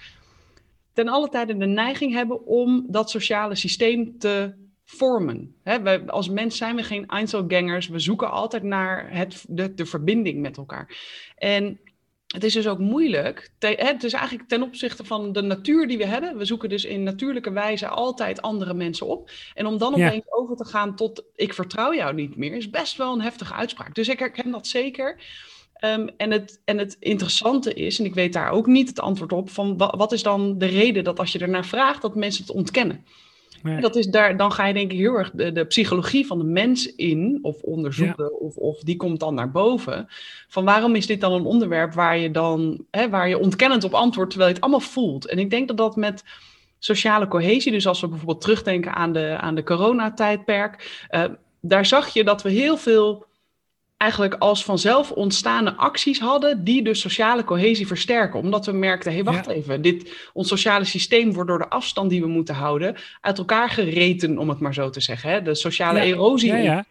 ten 0.94 1.08
alle 1.08 1.30
tijde 1.30 1.58
de 1.58 1.66
neiging 1.66 2.14
hebben 2.14 2.46
om 2.46 2.86
dat 2.88 3.10
sociale 3.10 3.56
systeem 3.56 4.18
te 4.18 4.54
vormen. 4.84 5.56
Hè, 5.64 6.06
als 6.08 6.30
mens 6.30 6.58
zijn 6.58 6.75
we 6.75 6.84
geen 6.84 7.08
Einzelgangers, 7.08 7.88
we 7.88 8.00
zoeken 8.00 8.32
altijd 8.32 8.64
naar 8.64 9.12
het, 9.12 9.46
de, 9.48 9.74
de 9.74 9.86
verbinding 9.86 10.42
met 10.42 10.58
elkaar. 10.58 10.98
En 11.36 11.80
het 12.27 12.44
is 12.44 12.53
dus 12.53 12.67
ook 12.67 12.79
moeilijk. 12.79 13.51
Het 13.60 14.03
is 14.03 14.13
eigenlijk 14.13 14.50
ten 14.50 14.63
opzichte 14.63 15.05
van 15.05 15.32
de 15.32 15.41
natuur 15.41 15.88
die 15.88 15.98
we 15.98 16.05
hebben. 16.05 16.38
We 16.38 16.46
zoeken 16.46 16.70
dus 16.70 16.86
in 16.86 17.03
natuurlijke 17.03 17.51
wijze 17.51 17.88
altijd 17.88 18.41
andere 18.41 18.74
mensen 18.74 19.08
op. 19.08 19.32
En 19.53 19.65
om 19.65 19.77
dan 19.77 19.94
opeens 19.94 20.13
ja. 20.13 20.38
over 20.38 20.55
te 20.55 20.65
gaan 20.65 20.96
tot 20.96 21.24
ik 21.36 21.53
vertrouw 21.53 21.94
jou 21.94 22.13
niet 22.13 22.36
meer, 22.36 22.53
is 22.53 22.70
best 22.70 22.98
wel 22.98 23.13
een 23.13 23.22
heftige 23.22 23.53
uitspraak. 23.53 23.96
Dus 23.96 24.08
ik 24.08 24.20
herken 24.20 24.51
dat 24.51 24.67
zeker. 24.67 25.22
Um, 25.82 26.10
en, 26.17 26.32
het, 26.32 26.62
en 26.65 26.77
het 26.77 26.98
interessante 27.00 27.74
is, 27.74 28.00
en 28.00 28.05
ik 28.05 28.13
weet 28.13 28.34
daar 28.34 28.51
ook 28.51 28.65
niet 28.65 28.88
het 28.88 29.00
antwoord 29.00 29.32
op, 29.32 29.50
van 29.50 29.77
wat 29.77 30.12
is 30.12 30.24
dan 30.24 30.58
de 30.58 30.65
reden 30.65 31.03
dat 31.03 31.20
als 31.20 31.32
je 31.32 31.39
ernaar 31.39 31.65
vraagt, 31.65 32.01
dat 32.01 32.15
mensen 32.15 32.44
het 32.46 32.55
ontkennen. 32.55 33.05
Nee. 33.65 33.81
Dat 33.81 33.95
is 33.95 34.07
daar, 34.07 34.38
dan 34.38 34.51
ga 34.51 34.65
je 34.65 34.74
denk 34.74 34.91
ik 34.91 34.98
heel 34.98 35.17
erg 35.17 35.31
de, 35.31 35.51
de 35.51 35.65
psychologie 35.65 36.25
van 36.25 36.38
de 36.38 36.43
mens 36.43 36.95
in, 36.95 37.39
of 37.41 37.62
onderzoeken, 37.62 38.24
ja. 38.24 38.38
of, 38.39 38.55
of 38.55 38.79
die 38.79 38.95
komt 38.95 39.19
dan 39.19 39.34
naar 39.34 39.51
boven. 39.51 40.07
Van 40.48 40.65
waarom 40.65 40.95
is 40.95 41.07
dit 41.07 41.22
dan 41.22 41.34
een 41.34 41.45
onderwerp 41.45 41.93
waar 41.93 42.17
je 42.17 42.31
dan, 42.31 42.86
hè, 42.91 43.10
waar 43.10 43.29
je 43.29 43.39
ontkennend 43.39 43.84
op 43.84 43.93
antwoordt, 43.93 44.29
terwijl 44.29 44.51
je 44.51 44.55
het 44.55 44.65
allemaal 44.65 44.89
voelt. 44.89 45.27
En 45.27 45.39
ik 45.39 45.50
denk 45.50 45.67
dat 45.67 45.77
dat 45.77 45.95
met 45.95 46.24
sociale 46.79 47.27
cohesie, 47.27 47.72
dus 47.72 47.88
als 47.88 48.01
we 48.01 48.07
bijvoorbeeld 48.07 48.41
terugdenken 48.41 48.93
aan 48.93 49.13
de, 49.13 49.38
aan 49.39 49.55
de 49.55 49.63
coronatijdperk, 49.63 51.05
uh, 51.12 51.24
daar 51.62 51.86
zag 51.86 52.07
je 52.07 52.24
dat 52.24 52.41
we 52.41 52.50
heel 52.50 52.77
veel 52.77 53.25
eigenlijk 53.98 54.34
als 54.34 54.64
vanzelf 54.64 55.12
ontstaande 55.12 55.75
acties 55.75 56.20
hadden 56.20 56.64
die 56.64 56.84
de 56.84 56.94
sociale 56.94 57.44
cohesie 57.44 57.88
versterken. 57.88 58.40
Omdat 58.40 58.66
we 58.66 58.72
merkten, 58.72 59.12
hé, 59.12 59.18
hey, 59.18 59.34
wacht 59.34 59.46
ja. 59.46 59.52
even, 59.52 59.82
dit, 59.82 60.30
ons 60.34 60.48
sociale 60.48 60.86
systeem 60.86 61.34
wordt 61.34 61.50
door 61.50 61.60
de 61.60 61.70
afstand 61.70 62.10
die 62.10 62.22
we 62.22 62.28
moeten 62.28 62.56
houden 62.56 62.96
uit 63.22 63.38
elkaar 63.38 63.70
gereten, 63.70 64.38
om 64.38 64.50
het 64.50 64.60
maar 64.60 64.74
zo 64.74 64.90
te 64.90 65.02
zeggen. 65.02 65.30
Hè? 65.30 65.42
De 65.42 65.56
sociale 65.56 66.00
ja. 66.00 66.06
erosie. 66.06 66.54
Ja, 66.54 66.86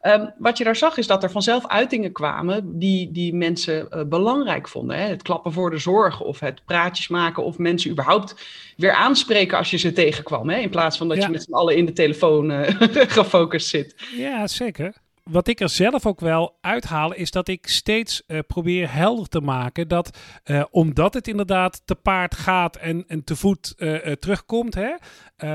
Ehm, 0.00 0.26
wat 0.38 0.58
je 0.58 0.64
daar 0.64 0.76
zag 0.76 0.96
is 0.96 1.06
dat 1.06 1.22
er 1.22 1.30
vanzelf 1.30 1.66
uitingen 1.66 2.12
kwamen 2.12 2.78
die, 2.78 3.12
die 3.12 3.34
mensen 3.34 3.88
uh, 3.90 4.02
belangrijk 4.04 4.68
vonden. 4.68 4.96
Hè? 4.98 5.08
Het 5.08 5.22
klappen 5.22 5.52
voor 5.52 5.70
de 5.70 5.78
zorg 5.78 6.20
of 6.20 6.40
het 6.40 6.64
praatjes 6.64 7.08
maken 7.08 7.44
of 7.44 7.58
mensen 7.58 7.90
überhaupt 7.90 8.34
weer 8.76 8.92
aanspreken 8.92 9.58
als 9.58 9.70
je 9.70 9.76
ze 9.76 9.92
tegenkwam. 9.92 10.48
Hè? 10.48 10.58
In 10.58 10.70
plaats 10.70 10.98
van 10.98 11.08
dat 11.08 11.22
je 11.22 11.28
met 11.28 11.42
z'n 11.42 11.52
allen 11.52 11.76
in 11.76 11.86
de 11.86 11.92
telefoon 11.92 12.50
uh, 12.50 12.60
gefocust 13.18 13.68
zit. 13.68 13.94
Ja, 14.16 14.46
zeker 14.46 15.06
wat 15.28 15.48
ik 15.48 15.60
er 15.60 15.68
zelf 15.68 16.06
ook 16.06 16.20
wel 16.20 16.56
uithaal, 16.60 17.14
is 17.14 17.30
dat 17.30 17.48
ik 17.48 17.66
steeds 17.66 18.22
uh, 18.26 18.38
probeer 18.46 18.92
helder 18.92 19.28
te 19.28 19.40
maken 19.40 19.88
dat 19.88 20.18
uh, 20.44 20.64
omdat 20.70 21.14
het 21.14 21.28
inderdaad 21.28 21.82
te 21.84 21.94
paard 21.94 22.34
gaat 22.34 22.76
en, 22.76 23.04
en 23.08 23.24
te 23.24 23.36
voet 23.36 23.74
uh, 23.76 24.12
terugkomt, 24.12 24.74
hè, 24.74 24.94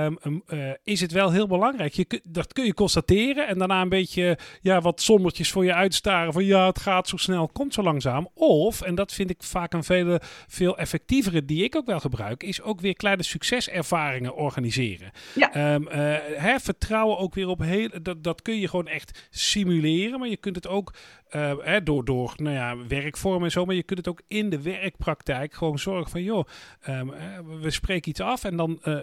um, 0.05 0.17
um, 0.23 0.43
is 0.83 1.01
het 1.01 1.11
wel 1.11 1.31
heel 1.31 1.47
belangrijk. 1.47 1.93
Je, 1.93 2.21
dat 2.23 2.53
kun 2.53 2.65
je 2.65 2.73
constateren 2.73 3.47
en 3.47 3.57
daarna 3.57 3.81
een 3.81 3.89
beetje 3.89 4.37
ja, 4.61 4.81
wat 4.81 5.01
sombertjes 5.01 5.51
voor 5.51 5.65
je 5.65 5.73
uitstaren 5.73 6.33
van 6.33 6.45
ja, 6.45 6.65
het 6.65 6.79
gaat 6.79 7.07
zo 7.07 7.17
snel, 7.17 7.47
komt 7.47 7.73
zo 7.73 7.83
langzaam. 7.83 8.27
Of, 8.33 8.81
en 8.81 8.95
dat 8.95 9.13
vind 9.13 9.29
ik 9.29 9.43
vaak 9.43 9.73
een 9.73 9.83
vele, 9.83 10.21
veel 10.47 10.77
effectievere 10.77 11.45
die 11.45 11.63
ik 11.63 11.75
ook 11.75 11.85
wel 11.85 11.99
gebruik, 11.99 12.43
is 12.43 12.61
ook 12.61 12.81
weer 12.81 12.95
kleine 12.95 13.23
succeservaringen 13.23 14.35
organiseren. 14.35 15.11
Ja. 15.35 15.73
Um, 15.73 15.87
hè, 16.35 16.59
vertrouwen 16.59 17.17
ook 17.17 17.33
weer 17.33 17.47
op 17.47 17.59
heel, 17.59 17.89
dat, 18.01 18.23
dat 18.23 18.41
kun 18.41 18.59
je 18.59 18.67
gewoon 18.67 18.87
echt 18.87 19.27
zien 19.29 19.61
simuleren, 19.63 20.19
maar 20.19 20.29
je 20.29 20.37
kunt 20.37 20.55
het 20.55 20.67
ook 20.67 20.93
uh, 21.35 21.53
hè, 21.59 21.83
door, 21.83 22.05
door 22.05 22.33
nou 22.35 22.55
ja, 22.55 22.87
werkvormen 22.87 23.43
en 23.43 23.51
zo, 23.51 23.65
maar 23.65 23.75
je 23.75 23.83
kunt 23.83 23.99
het 23.99 24.07
ook 24.07 24.21
in 24.27 24.49
de 24.49 24.61
werkpraktijk 24.61 25.53
gewoon 25.53 25.79
zorgen 25.79 26.11
van, 26.11 26.23
joh, 26.23 26.45
um, 26.87 27.13
we 27.61 27.71
spreken 27.71 28.09
iets 28.09 28.19
af 28.19 28.43
en 28.43 28.57
dan 28.57 28.79
uh, 28.83 28.95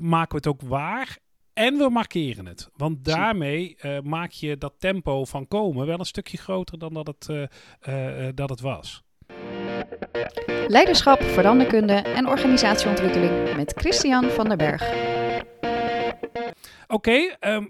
maken 0.00 0.30
we 0.30 0.36
het 0.36 0.46
ook 0.46 0.62
waar. 0.62 1.18
En 1.52 1.76
we 1.76 1.90
markeren 1.90 2.46
het. 2.46 2.70
Want 2.76 3.04
daarmee 3.04 3.76
maak 4.02 4.30
je 4.30 4.58
dat 4.58 4.74
tempo 4.78 5.24
van 5.24 5.48
komen 5.48 5.86
wel 5.86 5.98
een 5.98 6.04
stukje 6.04 6.36
groter 6.36 6.78
dan 6.78 6.94
dat 6.94 7.06
het, 7.06 7.50
dat 8.36 8.50
het 8.50 8.60
was. 8.60 9.02
Leiderschap, 10.68 11.22
veranderkunde 11.22 11.92
en 11.92 12.28
organisatieontwikkeling 12.28 13.56
met 13.56 13.72
Christian 13.76 14.24
van 14.24 14.48
der 14.48 14.56
Berg. 14.56 14.82
Oké, 16.86 16.94
okay, 16.94 17.24
um, 17.24 17.36
ehm, 17.40 17.64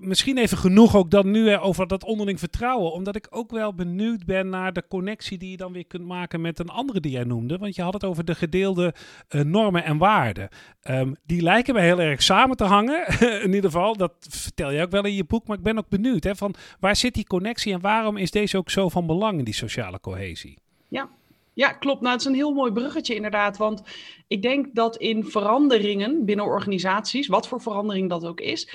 misschien 0.00 0.38
even 0.38 0.58
genoeg 0.58 0.96
ook 0.96 1.10
dan 1.10 1.30
nu 1.30 1.56
over 1.56 1.86
dat 1.86 2.04
onderling 2.04 2.38
vertrouwen. 2.38 2.92
Omdat 2.92 3.16
ik 3.16 3.26
ook 3.30 3.50
wel 3.50 3.74
benieuwd 3.74 4.24
ben 4.24 4.48
naar 4.48 4.72
de 4.72 4.84
connectie 4.88 5.38
die 5.38 5.50
je 5.50 5.56
dan 5.56 5.72
weer 5.72 5.86
kunt 5.86 6.06
maken 6.06 6.40
met 6.40 6.58
een 6.58 6.68
andere 6.68 7.00
die 7.00 7.12
jij 7.12 7.24
noemde. 7.24 7.58
Want 7.58 7.74
je 7.74 7.82
had 7.82 7.92
het 7.92 8.04
over 8.04 8.24
de 8.24 8.34
gedeelde 8.34 8.94
uh, 9.28 9.42
normen 9.42 9.84
en 9.84 9.98
waarden. 9.98 10.48
Um, 10.90 11.16
die 11.24 11.42
lijken 11.42 11.74
me 11.74 11.80
heel 11.80 12.00
erg 12.00 12.22
samen 12.22 12.56
te 12.56 12.64
hangen. 12.64 13.06
in 13.46 13.54
ieder 13.54 13.70
geval, 13.70 13.96
dat 13.96 14.12
vertel 14.28 14.70
je 14.70 14.82
ook 14.82 14.90
wel 14.90 15.04
in 15.04 15.14
je 15.14 15.24
boek. 15.24 15.46
Maar 15.46 15.56
ik 15.56 15.62
ben 15.62 15.78
ook 15.78 15.88
benieuwd 15.88 16.24
hè, 16.24 16.36
van 16.36 16.54
waar 16.80 16.96
zit 16.96 17.14
die 17.14 17.26
connectie 17.26 17.72
en 17.72 17.80
waarom 17.80 18.16
is 18.16 18.30
deze 18.30 18.56
ook 18.56 18.70
zo 18.70 18.88
van 18.88 19.06
belang 19.06 19.38
in 19.38 19.44
die 19.44 19.54
sociale 19.54 20.00
cohesie? 20.00 20.58
Ja, 20.88 21.08
ja, 21.52 21.72
klopt. 21.72 22.00
Nou, 22.00 22.12
het 22.12 22.20
is 22.20 22.26
een 22.26 22.34
heel 22.34 22.52
mooi 22.52 22.72
bruggetje 22.72 23.14
inderdaad. 23.14 23.56
Want 23.56 23.82
ik 24.26 24.42
denk 24.42 24.74
dat 24.74 24.96
in 24.96 25.24
veranderingen 25.24 26.24
binnen 26.24 26.44
organisaties, 26.44 27.26
wat 27.26 27.48
voor 27.48 27.60
verandering 27.60 28.08
dat 28.08 28.24
ook 28.24 28.40
is, 28.40 28.68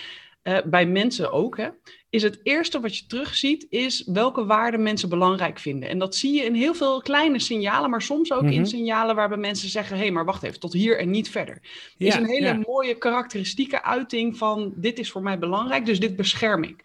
uh, 0.43 0.57
bij 0.65 0.85
mensen 0.85 1.31
ook, 1.31 1.57
hè, 1.57 1.69
is 2.09 2.23
het 2.23 2.39
eerste 2.43 2.79
wat 2.79 2.97
je 2.97 3.05
terugziet, 3.05 3.65
is 3.69 4.03
welke 4.05 4.45
waarden 4.45 4.83
mensen 4.83 5.09
belangrijk 5.09 5.59
vinden. 5.59 5.89
En 5.89 5.99
dat 5.99 6.15
zie 6.15 6.33
je 6.33 6.43
in 6.43 6.53
heel 6.53 6.73
veel 6.73 7.01
kleine 7.01 7.39
signalen, 7.39 7.89
maar 7.89 8.01
soms 8.01 8.31
ook 8.31 8.43
in 8.43 8.61
mhm. 8.61 8.65
signalen 8.65 9.15
waarbij 9.15 9.37
mensen 9.37 9.69
zeggen, 9.69 9.95
hé, 9.95 10.01
hey, 10.01 10.11
maar 10.11 10.25
wacht 10.25 10.43
even, 10.43 10.59
tot 10.59 10.73
hier 10.73 10.99
en 10.99 11.09
niet 11.09 11.29
verder. 11.29 11.61
Is 11.97 12.15
een 12.15 12.25
hele 12.25 12.63
mooie 12.67 12.97
karakteristieke 12.97 13.83
uiting 13.83 14.37
van, 14.37 14.73
dit 14.75 14.99
is 14.99 15.11
voor 15.11 15.21
mij 15.21 15.39
belangrijk, 15.39 15.85
dus 15.85 15.99
dit 15.99 16.15
bescherm 16.15 16.63
ik. 16.63 16.83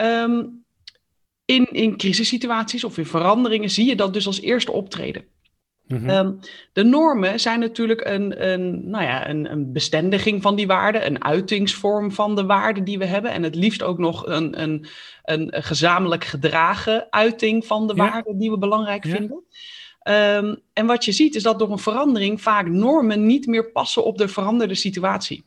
Um, 0.00 0.64
in, 1.44 1.66
in 1.70 1.96
crisissituaties 1.96 2.84
of 2.84 2.98
in 2.98 3.06
veranderingen 3.06 3.70
zie 3.70 3.86
je 3.86 3.96
dat 3.96 4.12
dus 4.12 4.26
als 4.26 4.40
eerste 4.40 4.72
optreden. 4.72 5.24
Mhm. 5.88 6.08
Ehm, 6.08 6.32
de 6.72 6.84
normen 6.84 7.40
zijn 7.40 7.60
natuurlijk 7.60 8.06
een, 8.06 8.48
een, 8.48 8.90
nou 8.90 9.04
ja, 9.04 9.28
een, 9.28 9.52
een, 9.52 9.72
bestendiging 9.72 10.42
van 10.42 10.56
die 10.56 10.66
waarden, 10.66 11.06
een 11.06 11.24
uitingsvorm 11.24 12.12
van 12.12 12.36
de 12.36 12.44
waarden 12.44 12.84
die 12.84 12.98
we 12.98 13.04
hebben. 13.04 13.30
En 13.30 13.42
het 13.42 13.54
liefst 13.54 13.82
ook 13.82 13.98
nog 13.98 14.26
een, 14.26 14.62
een, 14.62 14.86
een 15.22 15.52
gezamenlijk 15.52 16.24
gedragen 16.24 17.06
uiting 17.10 17.66
van 17.66 17.86
de 17.86 17.94
waarden 17.94 18.38
die 18.38 18.50
we 18.50 18.58
belangrijk 18.58 19.04
vinden. 19.06 19.44
Um, 20.08 20.60
en 20.72 20.86
wat 20.86 21.04
je 21.04 21.12
ziet 21.12 21.34
is 21.34 21.42
dat 21.42 21.58
door 21.58 21.70
een 21.70 21.78
verandering 21.78 22.40
vaak 22.40 22.68
normen 22.68 23.26
niet 23.26 23.46
meer 23.46 23.70
passen 23.70 24.04
op 24.04 24.18
de 24.18 24.28
veranderde 24.28 24.74
situatie. 24.74 25.44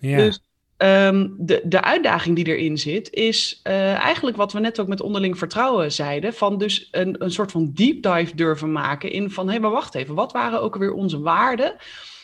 Ja. 0.00 0.16
Dus 0.16 0.40
Um, 0.82 1.34
de, 1.38 1.62
de 1.64 1.82
uitdaging 1.82 2.36
die 2.36 2.46
erin 2.46 2.78
zit, 2.78 3.12
is 3.12 3.60
uh, 3.64 3.94
eigenlijk 3.94 4.36
wat 4.36 4.52
we 4.52 4.60
net 4.60 4.80
ook 4.80 4.88
met 4.88 5.00
onderling 5.00 5.38
vertrouwen 5.38 5.92
zeiden. 5.92 6.34
Van 6.34 6.58
dus 6.58 6.88
een, 6.90 7.24
een 7.24 7.30
soort 7.30 7.50
van 7.50 7.70
deep 7.74 8.02
dive 8.02 8.36
durven 8.36 8.72
maken 8.72 9.10
in 9.10 9.30
van 9.30 9.44
hé, 9.44 9.50
hey, 9.50 9.60
maar 9.60 9.70
wacht 9.70 9.94
even, 9.94 10.14
wat 10.14 10.32
waren 10.32 10.62
ook 10.62 10.76
weer 10.76 10.92
onze 10.92 11.20
waarden? 11.20 11.76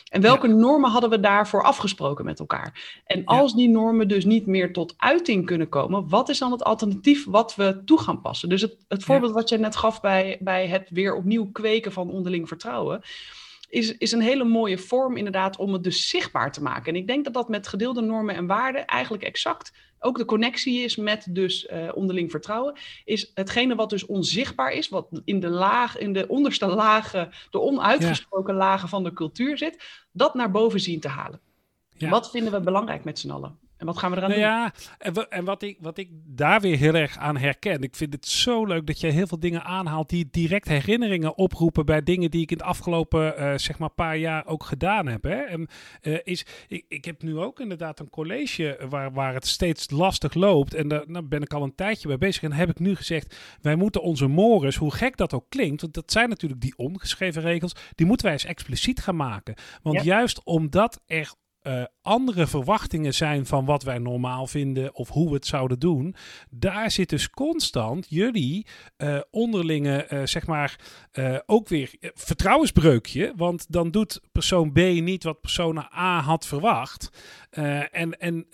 En 0.09 0.21
welke 0.21 0.47
normen 0.47 0.89
hadden 0.89 1.09
we 1.09 1.19
daarvoor 1.19 1.63
afgesproken 1.63 2.25
met 2.25 2.39
elkaar? 2.39 3.01
En 3.05 3.25
als 3.25 3.55
die 3.55 3.69
normen 3.69 4.07
dus 4.07 4.25
niet 4.25 4.45
meer 4.45 4.73
tot 4.73 4.93
uiting 4.97 5.45
kunnen 5.45 5.69
komen, 5.69 6.09
wat 6.09 6.29
is 6.29 6.37
dan 6.37 6.51
het 6.51 6.63
alternatief 6.63 7.25
wat 7.25 7.55
we 7.55 7.81
toe 7.85 7.99
gaan 7.99 8.21
passen? 8.21 8.49
Dus 8.49 8.61
het, 8.61 8.77
het 8.87 9.03
voorbeeld 9.03 9.33
wat 9.33 9.49
je 9.49 9.57
net 9.57 9.75
gaf 9.75 10.01
bij, 10.01 10.37
bij 10.39 10.67
het 10.67 10.89
weer 10.89 11.15
opnieuw 11.15 11.49
kweken 11.51 11.91
van 11.91 12.09
onderling 12.09 12.47
vertrouwen 12.47 13.01
is, 13.75 13.97
is 13.97 14.11
een 14.11 14.21
hele 14.21 14.43
mooie 14.43 14.77
vorm 14.77 15.17
inderdaad 15.17 15.57
om 15.57 15.73
het 15.73 15.83
dus 15.83 16.09
zichtbaar 16.09 16.51
te 16.51 16.61
maken. 16.61 16.93
En 16.93 16.99
ik 16.99 17.07
denk 17.07 17.23
dat 17.23 17.33
dat 17.33 17.49
met 17.49 17.67
gedeelde 17.67 18.01
normen 18.01 18.35
en 18.35 18.47
waarden 18.47 18.85
eigenlijk 18.85 19.23
exact 19.23 19.71
ook 19.99 20.17
de 20.17 20.25
connectie 20.25 20.83
is 20.83 20.95
met 20.95 21.27
dus 21.29 21.67
uh, 21.67 21.89
onderling 21.93 22.31
vertrouwen, 22.31 22.77
is 23.05 23.31
hetgene 23.33 23.75
wat 23.75 23.89
dus 23.89 24.05
onzichtbaar 24.05 24.71
is, 24.71 24.89
wat 24.89 25.21
in 25.25 25.39
de 25.39 25.49
laag, 25.49 25.97
in 25.97 26.13
de 26.13 26.27
onderste 26.27 26.65
lagen, 26.65 27.31
de 27.49 27.59
onuitgesproken 27.59 28.55
lagen 28.55 28.89
van 28.89 29.03
de 29.03 29.13
cultuur 29.13 29.57
zit, 29.57 29.83
dat 30.11 30.33
naar 30.33 30.51
boven 30.51 30.79
zien 30.79 30.99
te 30.99 31.07
halen. 31.07 31.39
Wat 31.97 32.29
vinden 32.31 32.53
we 32.53 32.59
belangrijk 32.59 33.03
met 33.03 33.19
z'n 33.19 33.29
allen? 33.29 33.59
En 33.77 33.85
wat 33.85 33.97
gaan 33.97 34.11
we 34.11 34.17
eraan 34.17 34.29
nou 34.29 34.41
doen? 34.41 34.49
Ja, 34.49 34.73
en, 34.97 35.29
en, 35.29 35.45
wat, 35.45 35.63
ik, 35.63 35.77
wat 35.81 35.97
ik 35.97 36.09
daar 36.25 36.61
weer 36.61 36.77
heel 36.77 36.93
erg 36.93 37.17
aan 37.17 37.37
herken. 37.37 37.81
Ik 37.81 37.95
vind 37.95 38.13
het 38.13 38.27
zo 38.27 38.65
leuk 38.65 38.87
dat 38.87 38.99
je 38.99 39.07
heel 39.07 39.27
veel 39.27 39.39
dingen 39.39 39.63
aanhaalt 39.63 40.09
die 40.09 40.27
direct 40.31 40.67
herinneringen 40.67 41.37
oproepen 41.37 41.85
bij 41.85 42.03
dingen 42.03 42.31
die 42.31 42.41
ik 42.41 42.51
in 42.51 42.57
het 42.57 42.65
afgelopen 42.65 43.41
uh, 43.41 43.57
zeg 43.57 43.79
maar 43.79 43.89
paar 43.89 44.17
jaar 44.17 44.45
ook 44.45 44.63
gedaan 44.63 45.07
heb. 45.07 45.23
Hè. 45.23 45.41
En, 45.41 45.67
uh, 46.01 46.17
is, 46.23 46.45
ik, 46.67 46.85
ik 46.87 47.05
heb 47.05 47.21
nu 47.21 47.37
ook 47.37 47.59
inderdaad 47.59 47.99
een 47.99 48.09
college 48.09 48.79
waar, 48.89 49.13
waar 49.13 49.33
het 49.33 49.47
steeds 49.47 49.89
lastig 49.89 50.33
loopt. 50.33 50.73
En 50.73 50.87
daar 50.87 51.03
nou 51.07 51.25
ben 51.25 51.41
ik 51.41 51.53
al 51.53 51.63
een 51.63 51.75
tijdje 51.75 52.07
mee 52.07 52.17
bezig. 52.17 52.43
En 52.43 52.51
heb 52.51 52.69
ik 52.69 52.79
nu 52.79 52.95
gezegd, 52.95 53.35
wij 53.61 53.75
moeten 53.75 54.01
onze 54.01 54.27
mores, 54.27 54.75
hoe 54.75 54.93
gek 54.93 55.17
dat 55.17 55.33
ook 55.33 55.49
klinkt, 55.49 55.81
want 55.81 55.93
dat 55.93 56.11
zijn 56.11 56.29
natuurlijk 56.29 56.61
die 56.61 56.77
ongeschreven 56.77 57.41
regels, 57.41 57.75
die 57.95 58.05
moeten 58.05 58.25
wij 58.25 58.35
eens 58.35 58.45
expliciet 58.45 59.01
gaan 59.01 59.15
maken. 59.15 59.55
Want 59.81 60.03
juist 60.03 60.43
omdat 60.43 61.01
er 61.05 61.33
uh, 61.67 61.83
andere 62.01 62.47
verwachtingen 62.47 63.13
zijn 63.13 63.45
van 63.45 63.65
wat 63.65 63.83
wij 63.83 63.97
normaal 63.97 64.47
vinden 64.47 64.95
of 64.95 65.09
hoe 65.09 65.27
we 65.27 65.35
het 65.35 65.45
zouden 65.45 65.79
doen. 65.79 66.15
Daar 66.49 66.91
zit 66.91 67.09
dus 67.09 67.29
constant 67.29 68.05
jullie 68.09 68.67
uh, 68.97 69.19
onderlinge, 69.31 70.07
uh, 70.09 70.25
zeg 70.25 70.47
maar, 70.47 70.79
ook 71.45 71.67
weer 71.67 71.95
vertrouwensbreukje. 72.01 73.33
Want 73.35 73.71
dan 73.71 73.91
doet 73.91 74.21
persoon 74.31 74.71
B 74.71 74.77
niet 74.77 75.23
wat 75.23 75.41
persoon 75.41 75.77
A 75.77 76.19
had 76.19 76.47
verwacht. 76.47 77.09
en 77.91 78.19
en 78.19 78.47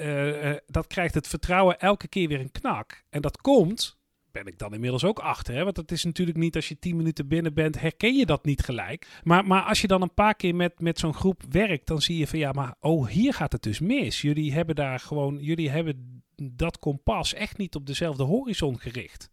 dat 0.65 0.87
krijgt 0.87 1.13
het 1.13 1.27
vertrouwen 1.27 1.79
elke 1.79 2.07
keer 2.07 2.27
weer 2.27 2.39
een 2.39 2.51
knak. 2.51 3.03
En 3.09 3.21
dat 3.21 3.41
komt 3.41 3.99
ben 4.31 4.45
ik 4.45 4.57
dan 4.57 4.73
inmiddels 4.73 5.03
ook 5.03 5.19
achter. 5.19 5.55
Hè? 5.55 5.63
Want 5.63 5.77
het 5.77 5.91
is 5.91 6.03
natuurlijk 6.03 6.37
niet 6.37 6.55
als 6.55 6.67
je 6.67 6.79
tien 6.79 6.95
minuten 6.95 7.27
binnen 7.27 7.53
bent, 7.53 7.79
herken 7.79 8.15
je 8.15 8.25
dat 8.25 8.45
niet 8.45 8.63
gelijk. 8.63 9.07
Maar, 9.23 9.45
maar 9.45 9.63
als 9.63 9.81
je 9.81 9.87
dan 9.87 10.01
een 10.01 10.13
paar 10.13 10.35
keer 10.35 10.55
met, 10.55 10.79
met 10.79 10.99
zo'n 10.99 11.13
groep 11.13 11.43
werkt, 11.49 11.87
dan 11.87 12.01
zie 12.01 12.17
je 12.17 12.27
van 12.27 12.39
ja, 12.39 12.51
maar 12.51 12.75
oh, 12.79 13.07
hier 13.07 13.33
gaat 13.33 13.51
het 13.51 13.63
dus 13.63 13.79
mis. 13.79 14.21
Jullie 14.21 14.53
hebben 14.53 14.75
daar 14.75 14.99
gewoon, 14.99 15.37
jullie 15.39 15.69
hebben 15.69 16.23
dat 16.35 16.79
kompas 16.79 17.33
echt 17.33 17.57
niet 17.57 17.75
op 17.75 17.85
dezelfde 17.85 18.23
horizon 18.23 18.79
gericht. 18.79 19.29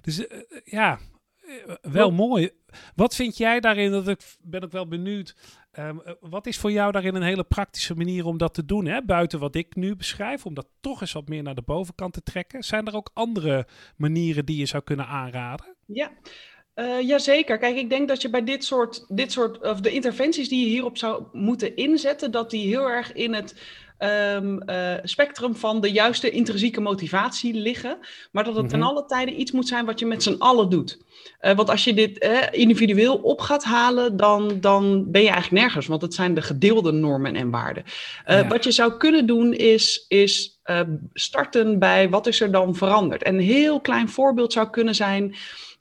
Dus 0.00 0.18
uh, 0.18 0.26
ja, 0.64 0.98
uh, 1.48 1.74
wel 1.80 2.10
mooi. 2.10 2.50
Wat 2.94 3.14
vind 3.14 3.36
jij 3.36 3.60
daarin? 3.60 3.90
Dat 3.90 4.08
ik 4.08 4.36
ben 4.40 4.64
ook 4.64 4.72
wel 4.72 4.88
benieuwd. 4.88 5.36
Um, 5.78 6.02
wat 6.20 6.46
is 6.46 6.58
voor 6.58 6.72
jou 6.72 6.92
daarin 6.92 7.14
een 7.14 7.22
hele 7.22 7.44
praktische 7.44 7.94
manier 7.94 8.26
om 8.26 8.38
dat 8.38 8.54
te 8.54 8.64
doen? 8.64 8.86
Hè? 8.86 9.02
Buiten 9.02 9.38
wat 9.38 9.54
ik 9.54 9.74
nu 9.74 9.96
beschrijf, 9.96 10.46
om 10.46 10.54
dat 10.54 10.68
toch 10.80 11.00
eens 11.00 11.12
wat 11.12 11.28
meer 11.28 11.42
naar 11.42 11.54
de 11.54 11.62
bovenkant 11.62 12.12
te 12.12 12.22
trekken. 12.22 12.62
Zijn 12.62 12.86
er 12.86 12.94
ook 12.96 13.10
andere 13.14 13.66
manieren 13.96 14.44
die 14.44 14.56
je 14.56 14.66
zou 14.66 14.82
kunnen 14.82 15.06
aanraden? 15.06 15.76
Ja, 15.86 16.10
Uh, 16.74 17.00
jazeker. 17.00 17.58
Kijk, 17.58 17.76
ik 17.76 17.90
denk 17.90 18.08
dat 18.08 18.22
je 18.22 18.30
bij 18.30 18.44
dit 18.44 18.64
soort, 18.64 19.04
dit 19.08 19.32
soort, 19.32 19.60
of 19.60 19.80
de 19.80 19.90
interventies 19.90 20.48
die 20.48 20.60
je 20.60 20.70
hierop 20.70 20.98
zou 20.98 21.24
moeten 21.32 21.76
inzetten, 21.76 22.30
dat 22.30 22.50
die 22.50 22.66
heel 22.66 22.88
erg 22.88 23.12
in 23.12 23.34
het 23.34 23.54
um, 23.98 24.62
uh, 24.66 24.94
spectrum 25.02 25.56
van 25.56 25.80
de 25.80 25.90
juiste 25.90 26.30
intrinsieke 26.30 26.80
motivatie 26.80 27.54
liggen. 27.54 27.98
Maar 28.32 28.44
dat 28.44 28.54
het 28.54 28.62
mm 28.62 28.68
ten 28.68 28.82
alle 28.82 29.04
tijde 29.04 29.34
iets 29.34 29.52
moet 29.52 29.68
zijn 29.68 29.86
wat 29.86 29.98
je 29.98 30.06
met 30.06 30.22
z'n 30.22 30.36
allen 30.38 30.70
doet. 30.70 30.98
Uh, 31.40 31.54
want 31.54 31.70
als 31.70 31.84
je 31.84 31.94
dit 31.94 32.24
uh, 32.24 32.38
individueel 32.50 33.16
op 33.16 33.40
gaat 33.40 33.64
halen, 33.64 34.16
dan, 34.16 34.60
dan 34.60 35.10
ben 35.10 35.22
je 35.22 35.28
eigenlijk 35.28 35.62
nergens. 35.62 35.86
Want 35.86 36.02
het 36.02 36.14
zijn 36.14 36.34
de 36.34 36.42
gedeelde 36.42 36.92
normen 36.92 37.34
en 37.34 37.50
waarden. 37.50 37.84
Ja. 38.26 38.46
Wat 38.46 38.64
je 38.64 38.72
zou 38.72 38.96
kunnen 38.96 39.26
doen 39.26 39.52
is, 39.52 40.04
is 40.08 40.60
starten 41.12 41.78
bij 41.78 42.08
wat 42.08 42.26
is 42.26 42.40
er 42.40 42.50
dan 42.50 42.74
veranderd. 42.74 43.22
En 43.22 43.34
een 43.34 43.40
heel 43.40 43.80
klein 43.80 44.08
voorbeeld 44.08 44.52
zou 44.52 44.70
kunnen 44.70 44.94
zijn. 44.94 45.34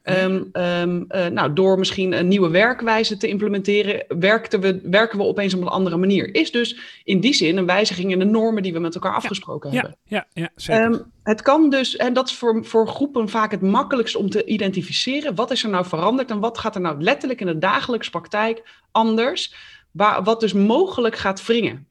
Um, 0.09 0.49
um, 0.53 1.05
uh, 1.09 1.25
nou, 1.25 1.53
door 1.53 1.79
misschien 1.79 2.13
een 2.13 2.27
nieuwe 2.27 2.49
werkwijze 2.49 3.17
te 3.17 3.27
implementeren, 3.27 4.05
werkten 4.19 4.59
we, 4.59 4.79
werken 4.83 5.17
we 5.17 5.23
opeens 5.23 5.53
op 5.53 5.61
een 5.61 5.67
andere 5.67 5.97
manier. 5.97 6.35
Is 6.35 6.51
dus 6.51 7.01
in 7.03 7.19
die 7.19 7.33
zin 7.33 7.57
een 7.57 7.65
wijziging 7.65 8.11
in 8.11 8.19
de 8.19 8.25
normen 8.25 8.63
die 8.63 8.73
we 8.73 8.79
met 8.79 8.95
elkaar 8.95 9.13
afgesproken 9.13 9.71
ja, 9.71 9.75
hebben. 9.75 9.97
Ja, 10.03 10.27
ja, 10.33 10.49
zeker. 10.55 10.83
Um, 10.83 11.11
het 11.23 11.41
kan 11.41 11.69
dus, 11.69 11.95
en 11.95 12.13
dat 12.13 12.27
is 12.27 12.35
voor, 12.35 12.65
voor 12.65 12.87
groepen 12.87 13.29
vaak 13.29 13.51
het 13.51 13.61
makkelijkst 13.61 14.15
om 14.15 14.29
te 14.29 14.45
identificeren. 14.45 15.35
Wat 15.35 15.51
is 15.51 15.63
er 15.63 15.69
nou 15.69 15.85
veranderd 15.85 16.31
en 16.31 16.39
wat 16.39 16.57
gaat 16.57 16.75
er 16.75 16.81
nou 16.81 17.01
letterlijk 17.01 17.41
in 17.41 17.47
de 17.47 17.57
dagelijkse 17.57 18.09
praktijk 18.09 18.63
anders? 18.91 19.55
Waar, 19.91 20.23
wat 20.23 20.39
dus 20.39 20.53
mogelijk 20.53 21.15
gaat 21.15 21.45
wringen. 21.45 21.87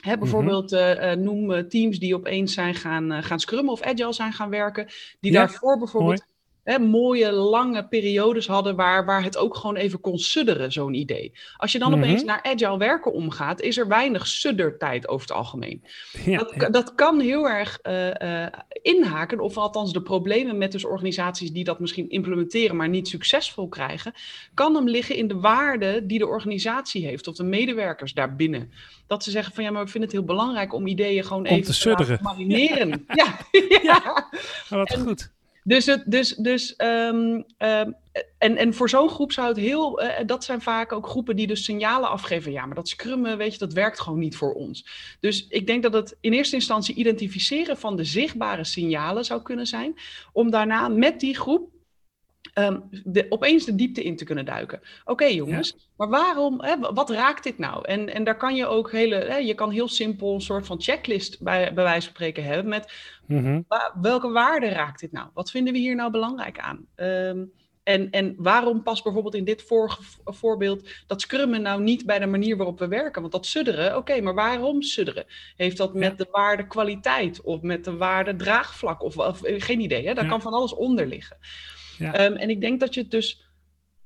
Hè, 0.00 0.18
bijvoorbeeld 0.18 0.72
uh, 0.72 1.12
noem 1.12 1.68
teams 1.68 1.98
die 1.98 2.14
opeens 2.14 2.54
zijn 2.54 2.74
gaan, 2.74 3.12
uh, 3.12 3.18
gaan 3.22 3.40
scrummen 3.40 3.72
of 3.72 3.82
agile 3.82 4.12
zijn 4.12 4.32
gaan 4.32 4.50
werken. 4.50 4.86
Die 5.20 5.32
ja, 5.32 5.38
daarvoor 5.38 5.78
bijvoorbeeld 5.78 6.24
hè, 6.64 6.78
mooie, 6.78 7.32
lange 7.32 7.88
periodes 7.88 8.46
hadden 8.46 8.76
waar, 8.76 9.04
waar 9.04 9.22
het 9.22 9.36
ook 9.36 9.56
gewoon 9.56 9.76
even 9.76 10.00
kon 10.00 10.18
sudderen, 10.18 10.72
zo'n 10.72 10.94
idee. 10.94 11.32
Als 11.56 11.72
je 11.72 11.78
dan 11.78 11.90
mm-hmm. 11.90 12.04
opeens 12.04 12.24
naar 12.24 12.42
agile 12.42 12.78
werken 12.78 13.12
omgaat, 13.12 13.60
is 13.60 13.78
er 13.78 13.88
weinig 13.88 14.26
suddertijd 14.26 15.08
over 15.08 15.28
het 15.28 15.36
algemeen. 15.36 15.82
Ja, 16.24 16.38
dat, 16.38 16.54
ja. 16.58 16.68
dat 16.68 16.94
kan 16.94 17.20
heel 17.20 17.48
erg 17.48 17.78
uh, 17.82 18.06
uh, 18.06 18.46
inhaken, 18.82 19.40
of 19.40 19.56
althans 19.56 19.92
de 19.92 20.02
problemen 20.02 20.58
met 20.58 20.72
dus 20.72 20.84
organisaties 20.84 21.52
die 21.52 21.64
dat 21.64 21.80
misschien 21.80 22.10
implementeren, 22.10 22.76
maar 22.76 22.88
niet 22.88 23.08
succesvol 23.08 23.68
krijgen, 23.68 24.12
kan 24.54 24.74
hem 24.74 24.88
liggen 24.88 25.16
in 25.16 25.28
de 25.28 25.40
waarde 25.40 26.06
die 26.06 26.18
de 26.18 26.26
organisatie 26.26 27.06
heeft, 27.06 27.26
of 27.26 27.36
de 27.36 27.44
medewerkers 27.44 28.14
daarbinnen. 28.14 28.70
Dat 29.06 29.24
ze 29.24 29.30
zeggen 29.30 29.54
van 29.54 29.64
ja, 29.64 29.70
maar 29.70 29.84
we 29.84 29.90
vinden 29.90 30.10
het 30.10 30.18
heel 30.18 30.26
belangrijk 30.26 30.74
om 30.74 30.86
ideeën 30.86 31.24
gewoon 31.24 31.48
om 31.48 31.54
even 31.54 31.96
te, 31.96 32.04
te 32.04 32.18
marineren. 32.22 33.04
ja, 33.22 33.36
ja. 33.50 33.78
ja. 33.82 34.28
wat 34.68 34.90
en, 34.90 35.00
goed. 35.00 35.30
Dus, 35.64 35.86
het, 35.86 36.02
dus, 36.06 36.34
dus 36.34 36.74
um, 36.78 37.44
um, 37.58 37.94
en, 38.38 38.56
en 38.56 38.74
voor 38.74 38.88
zo'n 38.88 39.08
groep 39.08 39.32
zou 39.32 39.48
het 39.48 39.56
heel, 39.56 40.02
uh, 40.02 40.08
dat 40.26 40.44
zijn 40.44 40.60
vaak 40.60 40.92
ook 40.92 41.08
groepen 41.08 41.36
die 41.36 41.46
dus 41.46 41.64
signalen 41.64 42.10
afgeven. 42.10 42.52
Ja, 42.52 42.66
maar 42.66 42.74
dat 42.74 42.88
scrummen, 42.88 43.38
weet 43.38 43.52
je, 43.52 43.58
dat 43.58 43.72
werkt 43.72 44.00
gewoon 44.00 44.18
niet 44.18 44.36
voor 44.36 44.52
ons. 44.52 44.86
Dus 45.20 45.46
ik 45.48 45.66
denk 45.66 45.82
dat 45.82 45.92
het 45.92 46.16
in 46.20 46.32
eerste 46.32 46.54
instantie 46.54 46.94
identificeren 46.94 47.76
van 47.76 47.96
de 47.96 48.04
zichtbare 48.04 48.64
signalen 48.64 49.24
zou 49.24 49.42
kunnen 49.42 49.66
zijn. 49.66 49.94
Om 50.32 50.50
daarna 50.50 50.88
met 50.88 51.20
die 51.20 51.36
groep 51.36 51.70
Um, 52.60 52.88
de, 53.04 53.26
opeens 53.28 53.64
de 53.64 53.74
diepte 53.74 54.02
in 54.02 54.16
te 54.16 54.24
kunnen 54.24 54.44
duiken. 54.44 54.80
Oké 55.00 55.10
okay, 55.10 55.34
jongens, 55.34 55.74
ja. 55.76 55.84
maar 55.96 56.08
waarom, 56.08 56.60
hè, 56.62 56.78
wat 56.78 57.10
raakt 57.10 57.42
dit 57.42 57.58
nou? 57.58 57.84
En, 57.84 58.14
en 58.14 58.24
daar 58.24 58.36
kan 58.36 58.54
je 58.54 58.66
ook 58.66 58.92
hele, 58.92 59.14
hè, 59.14 59.36
je 59.36 59.54
kan 59.54 59.70
heel 59.70 59.88
simpel 59.88 60.34
een 60.34 60.40
soort 60.40 60.66
van 60.66 60.80
checklist 60.80 61.42
bij, 61.42 61.74
bij 61.74 61.84
wijze 61.84 62.06
van 62.06 62.14
spreken 62.14 62.44
hebben 62.44 62.68
met 62.68 62.92
wa, 63.68 63.94
welke 64.00 64.30
waarde 64.30 64.68
raakt 64.68 65.00
dit 65.00 65.12
nou? 65.12 65.28
Wat 65.34 65.50
vinden 65.50 65.72
we 65.72 65.78
hier 65.78 65.94
nou 65.94 66.10
belangrijk 66.10 66.58
aan? 66.58 66.86
Um, 66.96 67.52
en, 67.82 68.10
en 68.10 68.34
waarom 68.38 68.82
past 68.82 69.02
bijvoorbeeld 69.02 69.34
in 69.34 69.44
dit 69.44 69.62
voor, 69.62 69.98
voorbeeld 70.24 70.88
dat 71.06 71.20
scrummen 71.20 71.62
nou 71.62 71.82
niet 71.82 72.06
bij 72.06 72.18
de 72.18 72.26
manier 72.26 72.56
waarop 72.56 72.78
we 72.78 72.88
werken? 72.88 73.20
Want 73.20 73.32
dat 73.32 73.46
sudderen, 73.46 73.86
oké, 73.86 73.96
okay, 73.96 74.20
maar 74.20 74.34
waarom 74.34 74.82
sudderen? 74.82 75.24
Heeft 75.56 75.76
dat 75.76 75.94
met 75.94 76.10
ja. 76.10 76.16
de 76.16 76.28
waarde 76.30 76.66
kwaliteit 76.66 77.40
of 77.40 77.60
met 77.60 77.84
de 77.84 77.96
waarde 77.96 78.36
draagvlak? 78.36 79.02
Of, 79.02 79.16
of 79.16 79.40
geen 79.42 79.80
idee, 79.80 80.06
hè? 80.06 80.14
daar 80.14 80.24
ja. 80.24 80.30
kan 80.30 80.42
van 80.42 80.52
alles 80.52 80.74
onder 80.74 81.06
liggen. 81.06 81.36
Ja. 82.00 82.26
Um, 82.26 82.36
en 82.36 82.50
ik 82.50 82.60
denk 82.60 82.80
dat 82.80 82.94
je 82.94 83.00
het 83.00 83.10
dus 83.10 83.42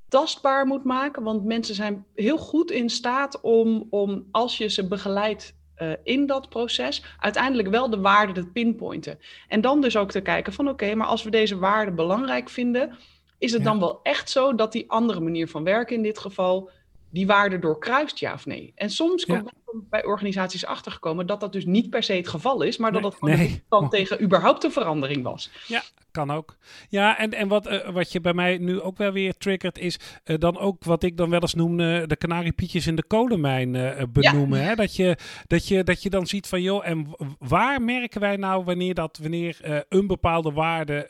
tastbaar 0.08 0.66
moet 0.66 0.84
maken, 0.84 1.22
want 1.22 1.44
mensen 1.44 1.74
zijn 1.74 2.04
heel 2.14 2.38
goed 2.38 2.70
in 2.70 2.90
staat 2.90 3.40
om, 3.40 3.86
om 3.90 4.28
als 4.30 4.58
je 4.58 4.68
ze 4.68 4.88
begeleidt 4.88 5.54
uh, 5.78 5.92
in 6.02 6.26
dat 6.26 6.48
proces, 6.48 7.04
uiteindelijk 7.18 7.68
wel 7.68 7.90
de 7.90 8.00
waarde 8.00 8.32
te 8.32 8.46
pinpointen. 8.46 9.18
En 9.48 9.60
dan 9.60 9.80
dus 9.80 9.96
ook 9.96 10.10
te 10.10 10.20
kijken 10.20 10.52
van 10.52 10.68
oké, 10.68 10.84
okay, 10.84 10.94
maar 10.94 11.06
als 11.06 11.22
we 11.22 11.30
deze 11.30 11.58
waarde 11.58 11.92
belangrijk 11.92 12.48
vinden, 12.48 12.96
is 13.38 13.52
het 13.52 13.62
ja. 13.62 13.68
dan 13.68 13.80
wel 13.80 14.00
echt 14.02 14.30
zo 14.30 14.54
dat 14.54 14.72
die 14.72 14.90
andere 14.90 15.20
manier 15.20 15.48
van 15.48 15.64
werken 15.64 15.96
in 15.96 16.02
dit 16.02 16.18
geval 16.18 16.70
die 17.10 17.26
waarde 17.26 17.58
doorkruist, 17.58 18.18
ja 18.18 18.32
of 18.32 18.46
nee? 18.46 18.72
En 18.74 18.90
soms 18.90 19.26
komt 19.26 19.50
ja. 19.54 19.63
Bij 19.90 20.04
organisaties 20.04 20.66
achtergekomen 20.66 21.26
dat 21.26 21.40
dat 21.40 21.52
dus 21.52 21.64
niet 21.64 21.90
per 21.90 22.02
se 22.02 22.12
het 22.12 22.28
geval 22.28 22.62
is, 22.62 22.76
maar 22.76 22.93
dat 22.93 23.02
nee, 23.02 23.11
dat 23.11 23.61
gewoon 23.69 23.88
nee. 23.90 23.90
tegen 23.90 24.23
überhaupt 24.23 24.64
een 24.64 24.73
verandering 24.73 25.23
was. 25.23 25.50
Ja, 25.67 25.82
kan 26.15 26.30
ook. 26.30 26.56
Ja, 26.89 27.19
en, 27.19 27.32
en 27.32 27.49
wat, 27.49 27.71
uh, 27.71 27.89
wat 27.89 28.13
je 28.13 28.21
bij 28.21 28.34
mij 28.34 28.58
nu 28.58 28.80
ook 28.80 28.99
wel 28.99 29.13
weer 29.13 29.37
triggert, 29.37 29.78
is 29.78 29.99
uh, 30.25 30.39
dan 30.39 30.58
ook 30.58 30.84
wat 30.84 31.02
ik 31.02 31.17
dan 31.17 31.30
wel 31.30 31.41
eens 31.41 31.54
noem 31.54 31.80
uh, 31.80 32.02
de 32.06 32.17
kanariepietjes 32.17 32.87
in 32.87 32.97
de 32.97 33.04
kolenmijn 33.04 33.73
benoemen. 34.13 34.58
Ja. 34.58 34.65
Hè? 34.65 34.75
Dat, 34.75 34.97
je, 34.97 35.17
dat, 35.47 35.69
je, 35.69 35.84
dat 35.84 36.02
je 36.02 36.10
dan 36.10 36.26
ziet 36.26 36.47
van, 36.47 36.63
joh, 36.63 36.87
en 36.87 37.06
waar 37.39 37.82
merken 37.82 38.21
wij 38.21 38.37
nou 38.37 38.65
wanneer, 38.65 38.95
dat, 38.95 39.19
wanneer 39.23 39.84
een 39.89 40.06
bepaalde 40.06 40.52
waarde 40.52 41.08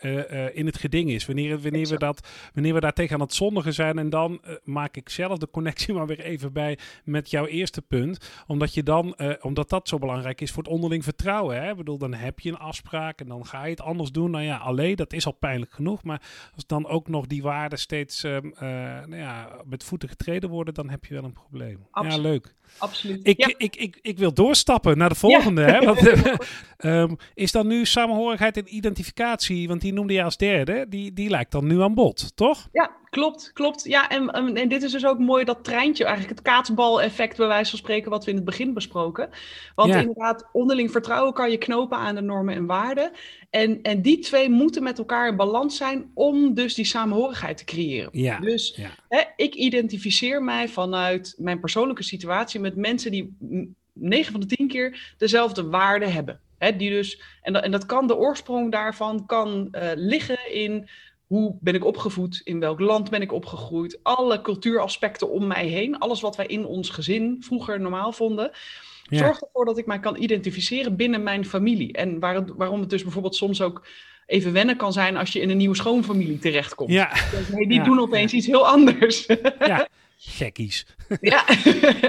in 0.55 0.66
het 0.66 0.79
geding 0.79 1.11
is? 1.11 1.27
Wanneer, 1.27 1.61
wanneer, 1.61 1.88
we 1.88 1.98
dat, 1.98 2.29
wanneer 2.55 2.74
we 2.74 2.81
daar 2.81 2.92
tegen 2.92 3.14
aan 3.14 3.20
het 3.20 3.35
zondigen 3.35 3.74
zijn. 3.74 3.98
En 3.98 4.11
dan 4.11 4.40
maak 4.62 4.96
ik 4.96 5.09
zelf 5.09 5.38
de 5.38 5.50
connectie 5.50 5.94
maar 5.94 6.07
weer 6.07 6.20
even 6.20 6.53
bij 6.53 6.79
met 7.05 7.31
jouw 7.31 7.46
eerste 7.46 7.83
punt. 7.83 8.31
Omdat, 8.54 8.74
je 8.74 8.82
dan, 8.82 9.16
omdat 9.40 9.68
dat 9.68 9.88
zo 9.88 9.98
belangrijk 9.98 10.40
is 10.40 10.50
voor 10.50 10.62
het 10.62 10.72
onderling 10.72 11.04
vertrouwen. 11.04 11.62
Hè? 11.62 11.70
Ik 11.70 11.76
bedoel, 11.76 11.98
dan 11.98 12.14
heb 12.14 12.40
je 12.40 12.50
een 12.50 12.58
afspraak 12.58 13.20
en 13.20 13.28
dan 13.28 13.46
ga 13.46 13.64
je 13.64 13.70
het 13.70 13.80
anders 13.80 14.12
doen. 14.12 14.30
Nou 14.30 14.44
ja, 14.44 14.56
alleen 14.56 14.96
dat 14.96 15.12
is 15.12 15.26
al 15.26 15.32
pijnlijk 15.32 15.72
genoeg. 15.72 16.02
Maar 16.02 16.22
als 16.54 16.66
dan 16.66 16.86
ook 16.86 17.08
nog 17.08 17.26
die 17.26 17.42
waarden 17.42 17.78
steeds 17.78 18.22
um, 18.22 18.44
uh, 18.54 18.60
nou 18.60 19.16
ja, 19.16 19.48
met 19.64 19.84
voeten 19.84 20.08
getreden 20.08 20.50
worden, 20.50 20.74
dan 20.74 20.90
heb 20.90 21.04
je 21.04 21.14
wel 21.14 21.24
een 21.24 21.32
probleem. 21.32 21.86
Absoluut. 21.90 22.24
Ja, 22.24 22.30
leuk. 22.30 22.54
Absoluut. 22.78 23.28
Ik, 23.28 23.38
ja. 23.40 23.46
ik, 23.46 23.56
ik, 23.56 23.76
ik, 23.76 23.98
ik 24.02 24.18
wil 24.18 24.34
doorstappen 24.34 24.98
naar 24.98 25.08
de 25.08 25.14
volgende. 25.14 25.60
Ja. 25.60 25.66
Hè? 25.66 25.80
Want, 25.80 26.06
um, 26.78 27.16
is 27.34 27.52
dan 27.52 27.66
nu 27.66 27.84
samenhorigheid 27.84 28.56
en 28.56 28.74
identificatie, 28.74 29.68
want 29.68 29.80
die 29.80 29.92
noemde 29.92 30.12
je 30.12 30.22
als 30.22 30.36
derde, 30.36 30.86
die, 30.88 31.12
die 31.12 31.30
lijkt 31.30 31.52
dan 31.52 31.66
nu 31.66 31.82
aan 31.82 31.94
bod, 31.94 32.36
toch? 32.36 32.68
Ja, 32.72 32.90
klopt, 33.14 33.50
klopt. 33.53 33.85
Ja, 33.85 34.09
en, 34.09 34.31
en 34.31 34.68
dit 34.68 34.83
is 34.83 34.92
dus 34.92 35.07
ook 35.07 35.18
mooi 35.18 35.44
dat 35.44 35.64
treintje, 35.64 36.05
eigenlijk 36.05 36.38
het 36.38 36.46
kaatsbal-effect 36.46 37.37
bij 37.37 37.46
wijze 37.46 37.70
van 37.70 37.79
spreken, 37.79 38.11
wat 38.11 38.24
we 38.24 38.31
in 38.31 38.37
het 38.37 38.44
begin 38.44 38.74
besproken. 38.74 39.31
Want 39.74 39.88
ja. 39.88 39.98
inderdaad, 39.98 40.48
onderling 40.53 40.90
vertrouwen 40.90 41.33
kan 41.33 41.50
je 41.50 41.59
knopen 41.59 41.98
aan 41.98 42.14
de 42.14 42.20
normen 42.20 42.55
en 42.55 42.66
waarden. 42.66 43.11
En, 43.50 43.83
en 43.83 44.03
die 44.03 44.18
twee 44.18 44.48
moeten 44.48 44.83
met 44.83 44.98
elkaar 44.98 45.29
in 45.29 45.37
balans 45.37 45.77
zijn 45.77 46.11
om 46.14 46.55
dus 46.55 46.74
die 46.74 46.85
samenhorigheid 46.85 47.57
te 47.57 47.64
creëren. 47.64 48.09
Ja, 48.12 48.38
dus 48.40 48.74
ja. 48.77 48.90
Hè, 49.09 49.22
ik 49.37 49.55
identificeer 49.55 50.42
mij 50.42 50.68
vanuit 50.68 51.35
mijn 51.38 51.61
persoonlijke 51.61 52.03
situatie 52.03 52.61
met 52.61 52.77
mensen 52.77 53.11
die 53.11 53.37
9 53.92 54.33
van 54.33 54.40
de 54.40 54.46
10 54.46 54.68
keer 54.68 55.14
dezelfde 55.18 55.68
waarden 55.68 56.12
hebben. 56.12 56.40
Hè, 56.59 56.77
die 56.77 56.90
dus, 56.90 57.22
en, 57.42 57.53
dat, 57.53 57.62
en 57.62 57.70
dat 57.70 57.87
kan 57.87 58.07
de 58.07 58.16
oorsprong 58.16 58.72
daarvan 58.72 59.27
kan 59.27 59.68
uh, 59.72 59.90
liggen 59.94 60.53
in 60.55 60.88
hoe 61.26 61.56
ben 61.60 61.74
ik 61.74 61.84
opgevoed, 61.84 62.40
in 62.44 62.60
welk 62.60 62.80
land 62.80 63.10
ben 63.10 63.22
ik 63.22 63.32
opgegroeid, 63.32 63.98
alle 64.02 64.40
cultuuraspecten 64.40 65.30
om 65.30 65.46
mij 65.46 65.66
heen, 65.66 65.98
alles 65.98 66.20
wat 66.20 66.37
wij 66.37 66.46
in 66.46 66.66
ons 66.66 66.90
gezin 66.90 67.37
vroeger 67.40 67.80
normaal 67.80 68.12
vonden. 68.12 68.50
Ja. 69.08 69.18
Zorg 69.18 69.40
ervoor 69.40 69.64
dat 69.64 69.78
ik 69.78 69.87
mij 69.87 70.00
kan 70.00 70.16
identificeren 70.16 70.96
binnen 70.96 71.22
mijn 71.22 71.44
familie. 71.44 71.92
En 71.92 72.18
waar 72.18 72.34
het, 72.34 72.52
waarom 72.56 72.80
het 72.80 72.90
dus 72.90 73.02
bijvoorbeeld 73.02 73.37
soms 73.37 73.62
ook 73.62 73.87
even 74.26 74.52
wennen 74.52 74.76
kan 74.76 74.92
zijn 74.92 75.16
als 75.16 75.32
je 75.32 75.40
in 75.40 75.50
een 75.50 75.56
nieuwe 75.56 75.76
schoonfamilie 75.76 76.38
terechtkomt. 76.38 76.90
Ja. 76.90 77.08
Dus, 77.08 77.48
nee, 77.48 77.66
die 77.66 77.78
ja. 77.78 77.84
doen 77.84 78.00
opeens 78.00 78.32
iets 78.32 78.46
heel 78.46 78.66
anders. 78.68 79.26
Ja, 79.58 79.88
gekkies. 80.26 80.87
Ja, 81.20 81.44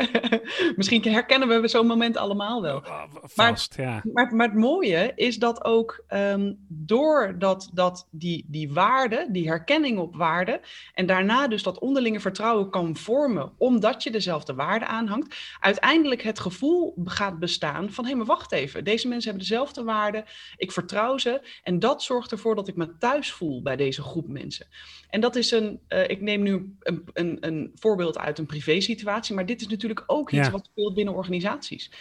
misschien 0.78 1.04
herkennen 1.04 1.62
we 1.62 1.68
zo'n 1.68 1.88
moment 1.88 2.18
allemaal 2.18 2.62
wel. 2.62 2.84
Vast, 3.24 3.78
maar, 3.78 3.88
ja. 3.88 4.02
maar, 4.14 4.36
maar, 4.36 4.48
het 4.48 4.58
mooie 4.58 5.12
is 5.16 5.38
dat 5.38 5.64
ook 5.64 6.04
um, 6.10 6.58
doordat 6.68 7.70
dat 7.74 8.08
die, 8.12 8.46
die 8.48 8.74
waarde, 8.74 9.28
die 9.32 9.48
herkenning 9.48 10.00
op 10.00 10.16
waarde, 10.16 10.62
en 10.94 11.06
daarna 11.06 11.48
dus 11.48 11.64
dat 11.64 11.80
onderlinge 11.80 12.20
vertrouwen 12.20 12.70
kan 12.70 12.96
vormen, 12.96 13.52
omdat 13.58 14.04
je 14.04 14.12
dezelfde 14.12 14.54
waarde 14.54 14.86
aanhangt, 14.86 15.36
uiteindelijk 15.60 16.22
het 16.22 16.40
gevoel 16.40 16.96
gaat 17.04 17.40
bestaan 17.40 17.92
van, 17.92 18.04
hé, 18.04 18.10
hey, 18.10 18.20
maar 18.20 18.28
wacht 18.28 18.52
even, 18.52 18.84
deze 18.84 19.08
mensen 19.08 19.30
hebben 19.30 19.48
dezelfde 19.48 19.84
waarde, 19.84 20.26
ik 20.58 20.72
vertrouw 20.72 21.18
ze, 21.18 21.42
en 21.64 21.80
dat 21.80 22.04
zorgt 22.04 22.32
ervoor 22.32 22.56
dat 22.56 22.68
ik 22.68 22.76
me 22.76 22.98
thuis 22.98 23.32
voel 23.32 23.62
bij 23.62 23.76
deze 23.76 24.02
groep 24.02 24.28
mensen. 24.28 24.68
En 25.10 25.22
dat 25.22 25.36
is 25.36 25.52
een, 25.52 25.80
uh, 25.90 26.10
ik 26.10 26.22
neem 26.22 26.42
nu 26.42 26.76
een, 26.80 27.04
een, 27.14 27.38
een 27.40 27.72
voorbeeld 27.76 28.05
uit 28.14 28.40
een 28.40 28.46
privé 28.46 28.80
situatie, 28.82 29.36
maar 29.36 29.46
dit 29.46 29.62
is 29.62 29.68
natuurlijk 29.68 30.04
ook 30.08 30.32
iets 30.32 30.46
Ja. 30.46 30.52
wat 30.52 30.66
speelt 30.72 30.94
binnen 30.94 31.14
organisaties. 31.14 31.92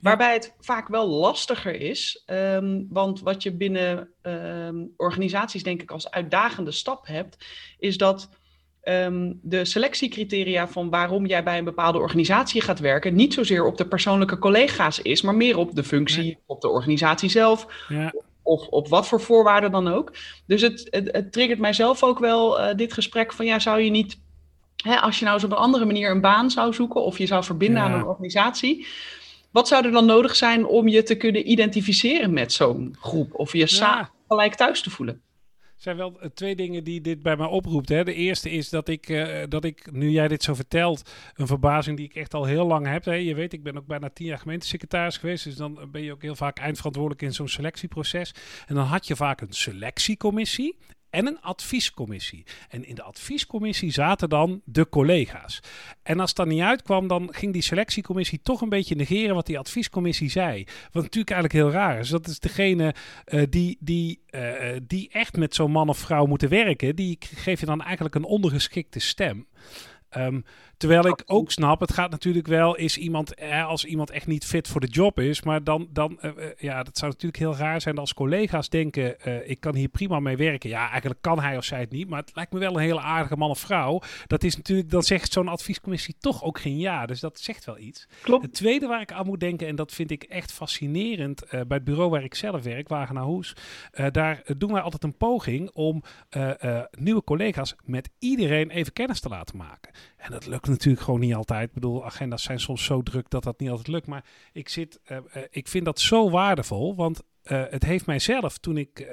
Waarbij 0.00 0.32
het 0.32 0.54
vaak 0.60 0.88
wel 0.88 1.08
lastiger 1.08 1.80
is, 1.80 2.22
ehm, 2.26 2.82
want 2.88 3.20
wat 3.20 3.42
je 3.42 3.52
binnen 3.52 4.08
ehm, 4.22 4.76
organisaties 4.96 5.62
denk 5.62 5.82
ik 5.82 5.90
als 5.90 6.10
uitdagende 6.10 6.70
stap 6.70 7.06
hebt, 7.06 7.44
is 7.78 7.96
dat 7.96 8.28
ehm, 8.82 9.32
de 9.42 9.64
selectiecriteria 9.64 10.68
van 10.68 10.90
waarom 10.90 11.26
jij 11.26 11.42
bij 11.42 11.58
een 11.58 11.64
bepaalde 11.64 11.98
organisatie 11.98 12.60
gaat 12.60 12.78
werken 12.78 13.14
niet 13.14 13.34
zozeer 13.34 13.64
op 13.64 13.76
de 13.76 13.86
persoonlijke 13.88 14.38
collega's 14.38 15.02
is, 15.02 15.22
maar 15.22 15.34
meer 15.34 15.56
op 15.56 15.74
de 15.74 15.84
functie, 15.84 16.38
op 16.46 16.60
de 16.60 16.68
organisatie 16.68 17.28
zelf. 17.28 17.66
Ja. 17.88 18.12
Of 18.42 18.66
op 18.66 18.88
wat 18.88 19.08
voor 19.08 19.20
voorwaarden 19.20 19.70
dan 19.70 19.88
ook. 19.88 20.12
Dus 20.46 20.60
het, 20.62 20.86
het, 20.90 21.08
het 21.12 21.32
triggert 21.32 21.58
mijzelf 21.58 22.02
ook 22.02 22.18
wel, 22.18 22.60
uh, 22.60 22.74
dit 22.74 22.92
gesprek 22.92 23.32
van 23.32 23.46
ja, 23.46 23.58
zou 23.58 23.80
je 23.80 23.90
niet, 23.90 24.20
hè, 24.82 24.96
als 24.96 25.18
je 25.18 25.24
nou 25.24 25.36
eens 25.36 25.44
op 25.44 25.50
een 25.50 25.56
andere 25.56 25.84
manier 25.84 26.10
een 26.10 26.20
baan 26.20 26.50
zou 26.50 26.74
zoeken 26.74 27.02
of 27.02 27.18
je 27.18 27.26
zou 27.26 27.44
verbinden 27.44 27.82
aan 27.82 27.92
een 27.92 28.06
organisatie, 28.06 28.86
wat 29.50 29.68
zou 29.68 29.84
er 29.84 29.92
dan 29.92 30.06
nodig 30.06 30.36
zijn 30.36 30.66
om 30.66 30.88
je 30.88 31.02
te 31.02 31.16
kunnen 31.16 31.50
identificeren 31.50 32.32
met 32.32 32.52
zo'n 32.52 32.96
groep? 33.00 33.34
Of 33.34 33.52
je 33.52 33.66
ja. 33.78 34.10
gelijk 34.28 34.54
thuis 34.54 34.82
te 34.82 34.90
voelen? 34.90 35.22
Er 35.78 35.84
zijn 35.84 35.96
wel 35.96 36.20
eh, 36.20 36.28
twee 36.34 36.56
dingen 36.56 36.84
die 36.84 37.00
dit 37.00 37.22
bij 37.22 37.36
mij 37.36 37.46
oproept. 37.46 37.88
Hè. 37.88 38.04
De 38.04 38.14
eerste 38.14 38.50
is 38.50 38.68
dat 38.68 38.88
ik, 38.88 39.08
uh, 39.08 39.42
dat 39.48 39.64
ik, 39.64 39.92
nu 39.92 40.10
jij 40.10 40.28
dit 40.28 40.42
zo 40.42 40.54
vertelt, 40.54 41.10
een 41.34 41.46
verbazing 41.46 41.96
die 41.96 42.06
ik 42.06 42.14
echt 42.14 42.34
al 42.34 42.44
heel 42.44 42.66
lang 42.66 42.86
heb. 42.86 43.04
Hè. 43.04 43.14
Je 43.14 43.34
weet, 43.34 43.52
ik 43.52 43.62
ben 43.62 43.76
ook 43.76 43.86
bijna 43.86 44.10
tien 44.10 44.26
jaar 44.26 44.38
gemeentesecretaris 44.38 45.16
geweest. 45.16 45.44
Dus 45.44 45.56
dan 45.56 45.88
ben 45.90 46.02
je 46.02 46.12
ook 46.12 46.22
heel 46.22 46.34
vaak 46.34 46.58
eindverantwoordelijk 46.58 47.22
in 47.22 47.32
zo'n 47.32 47.48
selectieproces. 47.48 48.34
En 48.66 48.74
dan 48.74 48.84
had 48.84 49.06
je 49.06 49.16
vaak 49.16 49.40
een 49.40 49.52
selectiecommissie 49.52 50.76
en 51.10 51.26
een 51.26 51.40
adviescommissie. 51.40 52.44
En 52.68 52.84
in 52.84 52.94
de 52.94 53.02
adviescommissie 53.02 53.92
zaten 53.92 54.28
dan 54.28 54.60
de 54.64 54.88
collega's. 54.88 55.60
En 56.02 56.20
als 56.20 56.34
dat 56.34 56.46
niet 56.46 56.60
uitkwam, 56.60 57.08
dan 57.08 57.28
ging 57.30 57.52
die 57.52 57.62
selectiecommissie 57.62 58.40
toch 58.42 58.60
een 58.60 58.68
beetje 58.68 58.94
negeren 58.94 59.34
wat 59.34 59.46
die 59.46 59.58
adviescommissie 59.58 60.30
zei. 60.30 60.64
Wat 60.92 61.02
natuurlijk 61.02 61.30
eigenlijk 61.30 61.64
heel 61.64 61.80
raar 61.80 61.98
is. 61.98 62.08
Dat 62.08 62.26
is 62.26 62.40
degene 62.40 62.94
uh, 63.26 63.42
die, 63.50 63.76
die, 63.80 64.22
uh, 64.30 64.76
die 64.82 65.08
echt 65.12 65.36
met 65.36 65.54
zo'n 65.54 65.70
man 65.70 65.88
of 65.88 65.98
vrouw 65.98 66.26
moeten 66.26 66.48
werken. 66.48 66.96
Die 66.96 67.16
geef 67.20 67.60
je 67.60 67.66
dan 67.66 67.82
eigenlijk 67.82 68.14
een 68.14 68.24
ondergeschikte 68.24 68.98
stem. 68.98 69.46
Um, 70.16 70.44
terwijl 70.78 71.06
ik 71.06 71.22
ook 71.26 71.50
snap, 71.50 71.80
het 71.80 71.92
gaat 71.92 72.10
natuurlijk 72.10 72.46
wel, 72.46 72.76
is 72.76 72.96
iemand, 72.96 73.34
eh, 73.34 73.66
als 73.66 73.84
iemand 73.84 74.10
echt 74.10 74.26
niet 74.26 74.44
fit 74.44 74.68
voor 74.68 74.80
de 74.80 74.86
job 74.86 75.20
is, 75.20 75.42
maar 75.42 75.64
dan, 75.64 75.88
dan 75.92 76.18
uh, 76.22 76.32
ja, 76.58 76.82
dat 76.82 76.98
zou 76.98 77.10
natuurlijk 77.10 77.42
heel 77.42 77.56
raar 77.56 77.80
zijn 77.80 77.98
als 77.98 78.14
collega's 78.14 78.68
denken, 78.68 79.16
uh, 79.26 79.48
ik 79.48 79.60
kan 79.60 79.74
hier 79.74 79.88
prima 79.88 80.20
mee 80.20 80.36
werken. 80.36 80.70
Ja, 80.70 80.90
eigenlijk 80.90 81.20
kan 81.20 81.40
hij 81.40 81.56
of 81.56 81.64
zij 81.64 81.80
het 81.80 81.90
niet, 81.90 82.08
maar 82.08 82.20
het 82.20 82.30
lijkt 82.34 82.52
me 82.52 82.58
wel 82.58 82.74
een 82.74 82.80
hele 82.80 83.00
aardige 83.00 83.36
man 83.36 83.50
of 83.50 83.58
vrouw. 83.58 84.00
Dat 84.26 84.44
is 84.44 84.56
natuurlijk, 84.56 84.90
dan 84.90 85.02
zegt 85.02 85.32
zo'n 85.32 85.48
adviescommissie 85.48 86.16
toch 86.20 86.42
ook 86.42 86.60
geen 86.60 86.78
ja, 86.78 87.06
dus 87.06 87.20
dat 87.20 87.40
zegt 87.40 87.64
wel 87.64 87.78
iets. 87.78 88.08
Klopt. 88.22 88.42
Het 88.42 88.54
tweede 88.54 88.86
waar 88.86 89.00
ik 89.00 89.12
aan 89.12 89.26
moet 89.26 89.40
denken, 89.40 89.66
en 89.66 89.76
dat 89.76 89.92
vind 89.92 90.10
ik 90.10 90.22
echt 90.22 90.52
fascinerend, 90.52 91.44
bij 91.50 91.64
het 91.68 91.84
bureau 91.84 92.10
waar 92.10 92.24
ik 92.24 92.34
zelf 92.34 92.62
werk, 92.62 92.88
Wagenaar 92.88 93.24
Hoes, 93.24 93.56
daar 94.10 94.42
doen 94.56 94.72
wij 94.72 94.80
altijd 94.80 95.04
een 95.04 95.16
poging 95.16 95.70
om 95.70 96.02
nieuwe 96.90 97.24
collega's 97.24 97.74
met 97.84 98.10
iedereen 98.18 98.70
even 98.70 98.92
kennis 98.92 99.20
te 99.20 99.28
laten 99.28 99.56
maken. 99.56 99.92
En 100.16 100.30
dat 100.30 100.46
lukt 100.46 100.67
natuurlijk 100.68 101.04
gewoon 101.04 101.20
niet 101.20 101.34
altijd. 101.34 101.68
Ik 101.68 101.74
bedoel, 101.74 102.04
agenda's 102.04 102.42
zijn 102.42 102.60
soms 102.60 102.84
zo 102.84 103.02
druk 103.02 103.30
dat 103.30 103.42
dat 103.42 103.60
niet 103.60 103.70
altijd 103.70 103.88
lukt. 103.88 104.06
Maar 104.06 104.24
ik, 104.52 104.68
zit, 104.68 105.00
uh, 105.10 105.16
uh, 105.36 105.42
ik 105.50 105.68
vind 105.68 105.84
dat 105.84 106.00
zo 106.00 106.30
waardevol. 106.30 106.94
Want 106.94 107.22
uh, 107.44 107.62
het 107.70 107.84
heeft 107.84 108.06
mijzelf, 108.06 108.58
toen 108.58 108.76
ik 108.76 109.06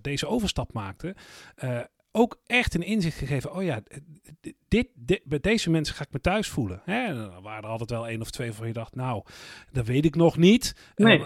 deze 0.00 0.26
overstap 0.26 0.72
maakte, 0.72 1.16
ook 2.12 2.40
echt 2.46 2.74
een 2.74 2.82
inzicht 2.82 3.18
gegeven. 3.18 3.54
Oh 3.54 3.62
ja, 3.62 3.82
dit, 4.68 4.86
dit, 4.94 5.20
bij 5.24 5.38
deze 5.40 5.70
mensen 5.70 5.94
ga 5.94 6.04
ik 6.04 6.12
me 6.12 6.20
thuis 6.20 6.48
voelen. 6.48 6.82
Hè? 6.84 7.06
En 7.06 7.14
dan 7.14 7.42
waren 7.42 7.62
er 7.62 7.68
altijd 7.68 7.90
wel 7.90 8.08
één 8.08 8.20
of 8.20 8.30
twee 8.30 8.52
van 8.52 8.66
je 8.66 8.72
dacht, 8.72 8.94
nou, 8.94 9.22
dat 9.72 9.86
weet 9.86 10.04
ik 10.04 10.14
nog 10.14 10.36
niet. 10.36 10.92
Nee. 10.96 11.18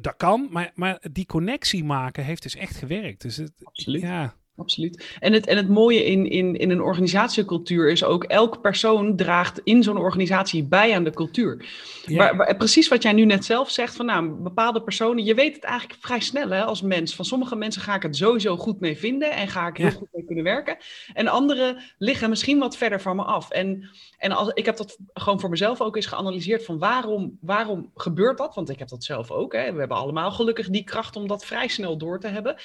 dat 0.00 0.16
kan, 0.16 0.48
maar, 0.50 0.70
maar 0.74 1.02
die 1.12 1.26
connectie 1.26 1.84
maken 1.84 2.24
heeft 2.24 2.42
dus 2.42 2.56
echt 2.56 2.76
gewerkt. 2.76 3.22
Dus 3.22 3.36
het, 3.36 3.52
Absoluut. 3.62 4.00
Ja, 4.00 4.34
Absoluut. 4.56 5.16
En 5.20 5.32
het, 5.32 5.46
en 5.46 5.56
het 5.56 5.68
mooie 5.68 6.04
in, 6.04 6.30
in, 6.30 6.56
in 6.56 6.70
een 6.70 6.80
organisatiecultuur 6.80 7.90
is 7.90 8.04
ook, 8.04 8.24
elk 8.24 8.60
persoon 8.60 9.16
draagt 9.16 9.60
in 9.64 9.82
zo'n 9.82 9.96
organisatie 9.96 10.64
bij 10.64 10.94
aan 10.94 11.04
de 11.04 11.10
cultuur. 11.10 11.66
Ja. 12.06 12.36
Waar, 12.36 12.56
precies 12.56 12.88
wat 12.88 13.02
jij 13.02 13.12
nu 13.12 13.24
net 13.24 13.44
zelf 13.44 13.70
zegt, 13.70 13.96
van 13.96 14.06
nou, 14.06 14.28
bepaalde 14.28 14.82
personen, 14.82 15.24
je 15.24 15.34
weet 15.34 15.54
het 15.54 15.64
eigenlijk 15.64 16.00
vrij 16.00 16.20
snel 16.20 16.50
hè, 16.50 16.64
als 16.64 16.82
mens. 16.82 17.14
Van 17.14 17.24
sommige 17.24 17.56
mensen 17.56 17.82
ga 17.82 17.94
ik 17.94 18.02
het 18.02 18.16
sowieso 18.16 18.56
goed 18.56 18.80
mee 18.80 18.98
vinden 18.98 19.32
en 19.32 19.48
ga 19.48 19.66
ik 19.66 19.76
heel 19.76 19.90
goed 19.90 20.08
mee 20.12 20.24
kunnen 20.24 20.44
werken. 20.44 20.76
En 21.12 21.28
andere 21.28 21.82
liggen 21.98 22.28
misschien 22.28 22.58
wat 22.58 22.76
verder 22.76 23.00
van 23.00 23.16
me 23.16 23.22
af. 23.22 23.50
En, 23.50 23.90
en 24.18 24.32
als, 24.32 24.48
ik 24.54 24.66
heb 24.66 24.76
dat 24.76 24.98
gewoon 25.14 25.40
voor 25.40 25.50
mezelf 25.50 25.80
ook 25.80 25.96
eens 25.96 26.06
geanalyseerd 26.06 26.64
van 26.64 26.78
waarom, 26.78 27.38
waarom 27.40 27.90
gebeurt 27.94 28.38
dat? 28.38 28.54
Want 28.54 28.68
ik 28.68 28.78
heb 28.78 28.88
dat 28.88 29.04
zelf 29.04 29.30
ook. 29.30 29.52
Hè. 29.52 29.72
We 29.72 29.78
hebben 29.78 29.96
allemaal 29.96 30.30
gelukkig 30.30 30.68
die 30.68 30.84
kracht 30.84 31.16
om 31.16 31.26
dat 31.26 31.44
vrij 31.44 31.68
snel 31.68 31.96
door 31.98 32.20
te 32.20 32.28
hebben. 32.28 32.56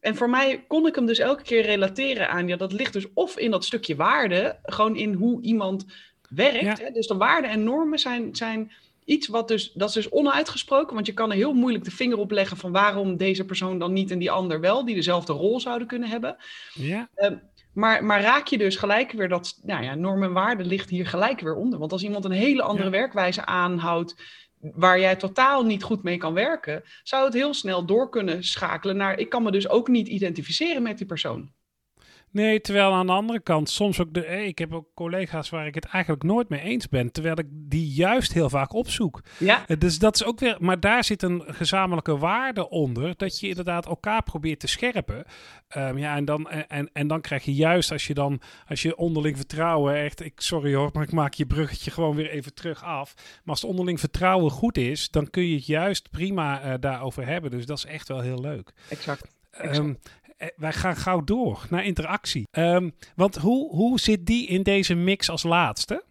En 0.00 0.16
voor 0.16 0.30
mij 0.30 0.64
kon 0.68 0.86
ik 0.86 0.94
hem 0.94 1.06
dus 1.06 1.18
elke 1.18 1.42
keer 1.42 1.62
relateren 1.62 2.28
aan, 2.28 2.48
ja, 2.48 2.56
dat 2.56 2.72
ligt 2.72 2.92
dus 2.92 3.06
of 3.14 3.38
in 3.38 3.50
dat 3.50 3.64
stukje 3.64 3.96
waarde, 3.96 4.58
gewoon 4.62 4.96
in 4.96 5.12
hoe 5.12 5.42
iemand 5.42 5.86
werkt. 6.28 6.82
Hè? 6.82 6.90
Dus 6.90 7.06
de 7.06 7.16
waarden 7.16 7.50
en 7.50 7.64
normen 7.64 7.98
zijn, 7.98 8.36
zijn 8.36 8.72
iets 9.04 9.26
wat 9.28 9.48
dus, 9.48 9.72
dat 9.72 9.88
is 9.88 9.94
dus 9.94 10.10
onuitgesproken, 10.10 10.94
want 10.94 11.06
je 11.06 11.12
kan 11.12 11.30
er 11.30 11.36
heel 11.36 11.52
moeilijk 11.52 11.84
de 11.84 11.90
vinger 11.90 12.18
op 12.18 12.30
leggen 12.30 12.56
van 12.56 12.72
waarom 12.72 13.16
deze 13.16 13.44
persoon 13.44 13.78
dan 13.78 13.92
niet 13.92 14.10
en 14.10 14.18
die 14.18 14.30
ander 14.30 14.60
wel, 14.60 14.84
die 14.84 14.94
dezelfde 14.94 15.32
rol 15.32 15.60
zouden 15.60 15.86
kunnen 15.86 16.08
hebben. 16.08 16.36
Ja. 16.74 17.08
Uh, 17.16 17.30
maar, 17.72 18.04
maar 18.04 18.20
raak 18.20 18.46
je 18.46 18.58
dus 18.58 18.76
gelijk 18.76 19.12
weer 19.12 19.28
dat, 19.28 19.60
nou 19.62 19.84
ja, 19.84 19.94
normen 19.94 20.28
en 20.28 20.34
waarden 20.34 20.66
ligt 20.66 20.90
hier 20.90 21.06
gelijk 21.06 21.40
weer 21.40 21.54
onder. 21.54 21.78
Want 21.78 21.92
als 21.92 22.02
iemand 22.02 22.24
een 22.24 22.30
hele 22.30 22.62
andere 22.62 22.84
ja. 22.84 22.90
werkwijze 22.90 23.46
aanhoudt, 23.46 24.14
waar 24.60 25.00
jij 25.00 25.16
totaal 25.16 25.64
niet 25.64 25.82
goed 25.82 26.02
mee 26.02 26.16
kan 26.16 26.34
werken, 26.34 26.84
zou 27.02 27.24
het 27.24 27.34
heel 27.34 27.54
snel 27.54 27.84
door 27.84 28.10
kunnen 28.10 28.44
schakelen 28.44 28.96
naar 28.96 29.18
ik 29.18 29.28
kan 29.28 29.42
me 29.42 29.50
dus 29.50 29.68
ook 29.68 29.88
niet 29.88 30.08
identificeren 30.08 30.82
met 30.82 30.98
die 30.98 31.06
persoon. 31.06 31.52
Nee, 32.30 32.60
terwijl 32.60 32.92
aan 32.92 33.06
de 33.06 33.12
andere 33.12 33.40
kant 33.40 33.70
soms 33.70 34.00
ook 34.00 34.14
de. 34.14 34.24
Eh, 34.24 34.46
ik 34.46 34.58
heb 34.58 34.74
ook 34.74 34.86
collega's 34.94 35.50
waar 35.50 35.66
ik 35.66 35.74
het 35.74 35.84
eigenlijk 35.84 36.22
nooit 36.22 36.48
mee 36.48 36.60
eens 36.60 36.88
ben. 36.88 37.12
Terwijl 37.12 37.38
ik 37.38 37.46
die 37.50 37.88
juist 37.88 38.32
heel 38.32 38.50
vaak 38.50 38.72
opzoek. 38.72 39.20
Ja. 39.38 39.64
Dus 39.78 39.98
dat 39.98 40.14
is 40.14 40.24
ook 40.24 40.40
weer. 40.40 40.56
Maar 40.60 40.80
daar 40.80 41.04
zit 41.04 41.22
een 41.22 41.42
gezamenlijke 41.46 42.18
waarde 42.18 42.68
onder. 42.68 43.16
Dat 43.16 43.40
je 43.40 43.48
inderdaad 43.48 43.86
elkaar 43.86 44.22
probeert 44.22 44.60
te 44.60 44.66
scherpen. 44.66 45.24
Um, 45.76 45.98
ja, 45.98 46.16
en 46.16 46.24
dan, 46.24 46.50
en, 46.50 46.90
en 46.92 47.06
dan 47.06 47.20
krijg 47.20 47.44
je 47.44 47.54
juist 47.54 47.92
als 47.92 48.06
je 48.06 48.14
dan. 48.14 48.40
Als 48.68 48.82
je 48.82 48.96
onderling 48.96 49.36
vertrouwen. 49.36 49.94
Echt. 49.94 50.24
Ik, 50.24 50.40
sorry 50.40 50.74
hoor, 50.74 50.90
maar 50.92 51.02
ik 51.02 51.12
maak 51.12 51.34
je 51.34 51.46
bruggetje 51.46 51.90
gewoon 51.90 52.16
weer 52.16 52.30
even 52.30 52.54
terug 52.54 52.84
af. 52.84 53.14
Maar 53.16 53.42
als 53.44 53.60
het 53.60 53.70
onderling 53.70 54.00
vertrouwen 54.00 54.50
goed 54.50 54.78
is. 54.78 55.10
Dan 55.10 55.30
kun 55.30 55.42
je 55.42 55.56
het 55.56 55.66
juist 55.66 56.10
prima 56.10 56.64
uh, 56.64 56.74
daarover 56.80 57.26
hebben. 57.26 57.50
Dus 57.50 57.66
dat 57.66 57.78
is 57.78 57.84
echt 57.84 58.08
wel 58.08 58.20
heel 58.20 58.40
leuk. 58.40 58.72
Exact. 58.88 59.26
exact. 59.50 59.78
Um, 59.78 59.98
wij 60.56 60.72
gaan 60.72 60.96
gauw 60.96 61.24
door 61.24 61.66
naar 61.70 61.84
interactie. 61.84 62.48
Um, 62.52 62.94
want 63.16 63.36
hoe, 63.36 63.70
hoe 63.70 64.00
zit 64.00 64.26
die 64.26 64.46
in 64.46 64.62
deze 64.62 64.94
mix 64.94 65.30
als 65.30 65.42
laatste? 65.42 66.02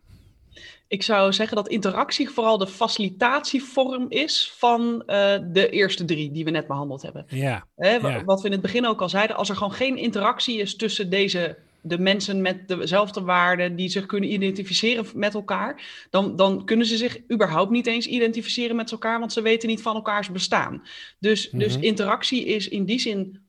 Ik 0.88 1.04
zou 1.04 1.34
zeggen 1.34 1.56
dat 1.56 1.68
interactie 1.68 2.30
vooral 2.30 2.58
de 2.58 2.68
facilitatievorm 2.68 4.06
is 4.10 4.54
van 4.58 5.04
uh, 5.08 5.38
de 5.52 5.70
eerste 5.70 6.06
drie 6.06 6.32
die 6.32 6.44
we 6.44 6.52
net 6.52 6.68
behandeld 6.68 7.02
hebben. 7.02 7.26
Ja, 7.28 7.66
Hè, 7.76 7.96
ja. 7.96 8.24
Wat 8.24 8.42
we 8.42 8.46
in 8.46 8.52
het 8.52 8.62
begin 8.62 8.88
ook 8.88 9.02
al 9.02 9.10
zeiden, 9.10 9.36
als 9.36 9.50
er 9.50 9.56
gewoon 9.56 9.74
geen 9.74 9.98
interactie 9.98 10.60
is 10.60 10.76
tussen 10.76 11.10
deze 11.10 11.58
de 11.82 12.00
mensen 12.00 12.42
met 12.42 12.68
dezelfde 12.68 13.22
waarden 13.22 13.76
die 13.76 13.90
zich 13.90 14.06
kunnen 14.06 14.32
identificeren 14.32 15.06
met 15.14 15.34
elkaar, 15.34 15.82
dan, 16.10 16.36
dan 16.36 16.66
kunnen 16.66 16.86
ze 16.86 16.98
zich 16.98 17.20
überhaupt 17.32 17.72
niet 17.72 17.88
eens 17.88 18.06
identificeren 18.06 18.76
met 18.76 18.92
elkaar, 18.92 19.20
want 19.20 19.34
ze 19.34 19.42
weten 19.42 19.70
niet 19.70 19.82
van 19.82 19.96
elkaars 19.96 20.32
bestaan. 20.32 20.84
Dus, 21.20 21.50
dus 21.50 21.78
interactie 21.78 22.46
is 22.46 22.68
in 22.68 22.86
die 22.86 23.00
zin 23.00 23.47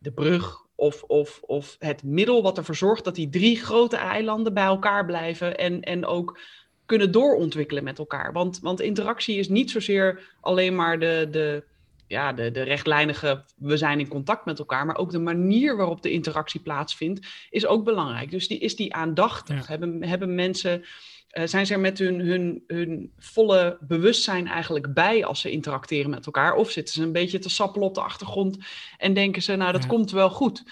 de 0.00 0.12
brug 0.12 0.66
of, 0.74 1.02
of, 1.02 1.40
of 1.42 1.76
het 1.78 2.02
middel 2.02 2.42
wat 2.42 2.58
ervoor 2.58 2.76
zorgt 2.76 3.04
dat 3.04 3.14
die 3.14 3.28
drie 3.28 3.56
grote 3.56 3.96
eilanden 3.96 4.54
bij 4.54 4.64
elkaar 4.64 5.04
blijven 5.04 5.58
en, 5.58 5.82
en 5.82 6.06
ook 6.06 6.38
kunnen 6.86 7.12
doorontwikkelen 7.12 7.84
met 7.84 7.98
elkaar. 7.98 8.32
Want, 8.32 8.60
want 8.60 8.80
interactie 8.80 9.38
is 9.38 9.48
niet 9.48 9.70
zozeer 9.70 10.36
alleen 10.40 10.74
maar 10.74 10.98
de, 10.98 11.28
de, 11.30 11.64
ja, 12.06 12.32
de, 12.32 12.50
de 12.50 12.62
rechtlijnige, 12.62 13.44
we 13.56 13.76
zijn 13.76 14.00
in 14.00 14.08
contact 14.08 14.44
met 14.44 14.58
elkaar, 14.58 14.86
maar 14.86 14.96
ook 14.96 15.10
de 15.10 15.18
manier 15.18 15.76
waarop 15.76 16.02
de 16.02 16.10
interactie 16.10 16.60
plaatsvindt 16.60 17.26
is 17.50 17.66
ook 17.66 17.84
belangrijk. 17.84 18.30
Dus 18.30 18.48
die, 18.48 18.58
is 18.58 18.76
die 18.76 18.94
aandachtig? 18.94 19.56
Ja. 19.56 19.66
Hebben, 19.66 20.04
hebben 20.04 20.34
mensen 20.34 20.84
uh, 21.32 21.46
zijn 21.46 21.66
ze 21.66 21.72
er 21.72 21.80
met 21.80 21.98
hun, 21.98 22.20
hun, 22.20 22.64
hun 22.66 23.12
volle 23.18 23.78
bewustzijn 23.80 24.46
eigenlijk 24.46 24.94
bij 24.94 25.24
als 25.24 25.40
ze 25.40 25.50
interacteren 25.50 26.10
met 26.10 26.26
elkaar? 26.26 26.54
Of 26.54 26.70
zitten 26.70 26.94
ze 26.94 27.02
een 27.02 27.12
beetje 27.12 27.38
te 27.38 27.50
sappelen 27.50 27.88
op 27.88 27.94
de 27.94 28.00
achtergrond 28.02 28.58
en 28.98 29.14
denken 29.14 29.42
ze, 29.42 29.56
nou 29.56 29.72
dat 29.72 29.82
ja. 29.82 29.88
komt 29.88 30.10
wel 30.10 30.30
goed? 30.30 30.62